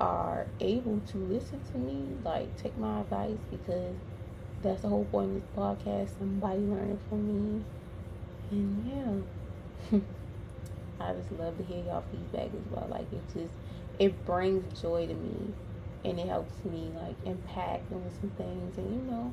are 0.00 0.46
able 0.60 1.00
to 1.12 1.18
listen 1.18 1.60
to 1.72 1.78
me, 1.78 2.08
like 2.24 2.56
take 2.56 2.76
my 2.78 3.00
advice 3.00 3.38
because 3.50 3.94
that's 4.62 4.82
the 4.82 4.88
whole 4.88 5.04
point 5.04 5.28
of 5.28 5.34
this 5.34 5.50
podcast. 5.56 6.18
Somebody 6.18 6.60
learning 6.60 7.00
from 7.08 7.58
me. 7.58 7.64
And 8.50 9.24
yeah. 9.92 10.00
I 11.00 11.12
just 11.14 11.30
love 11.32 11.56
to 11.58 11.64
hear 11.64 11.84
y'all 11.84 12.04
feedback 12.10 12.46
as 12.46 12.70
well. 12.70 12.86
Like 12.90 13.12
it 13.12 13.22
just 13.32 13.54
it 13.98 14.24
brings 14.26 14.80
joy 14.80 15.06
to 15.06 15.14
me 15.14 15.54
and 16.04 16.18
it 16.18 16.26
helps 16.26 16.64
me 16.64 16.90
like 16.94 17.16
impact 17.24 17.92
on 17.92 18.02
some 18.20 18.30
things 18.30 18.78
and 18.78 18.94
you 18.94 19.02
know, 19.10 19.32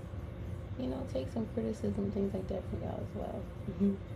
you 0.78 0.88
know, 0.88 1.06
take 1.14 1.32
some 1.34 1.48
criticism, 1.54 2.12
things 2.12 2.34
like 2.34 2.48
that 2.50 2.62
from 2.70 2.82
y'all 2.82 3.00
as 3.02 3.16
well. 3.16 3.44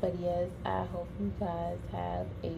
But 0.00 0.14
yes, 0.20 0.48
I 0.64 0.84
hope 0.84 1.08
you 1.18 1.32
guys 1.40 1.78
have 1.90 2.26
a 2.44 2.52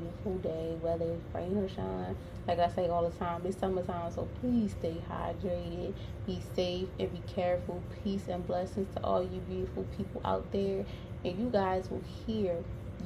beautiful 0.00 0.38
day, 0.38 0.76
whether 0.80 1.04
it's 1.04 1.34
rain 1.34 1.56
or 1.56 1.68
shine. 1.68 2.16
Like 2.46 2.58
I 2.58 2.68
say 2.68 2.88
all 2.88 3.08
the 3.08 3.16
time, 3.16 3.42
it's 3.44 3.58
summertime, 3.58 4.10
so 4.10 4.28
please 4.40 4.72
stay 4.72 4.96
hydrated, 5.10 5.94
be 6.26 6.40
safe, 6.54 6.88
and 6.98 7.12
be 7.12 7.20
careful. 7.32 7.82
Peace 8.02 8.28
and 8.28 8.46
blessings 8.46 8.92
to 8.94 9.04
all 9.04 9.22
you 9.22 9.40
beautiful 9.48 9.84
people 9.96 10.20
out 10.24 10.50
there. 10.52 10.84
And 11.24 11.38
you 11.38 11.50
guys 11.50 11.90
will 11.90 12.02
hear 12.26 12.56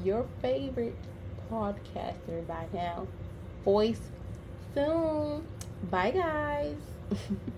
your 0.02 0.26
favorite 0.40 0.94
podcaster 1.50 2.46
by 2.46 2.66
now. 2.72 3.06
Voice 3.64 4.00
soon. 4.74 5.46
Bye, 5.90 6.12
guys. 6.12 6.76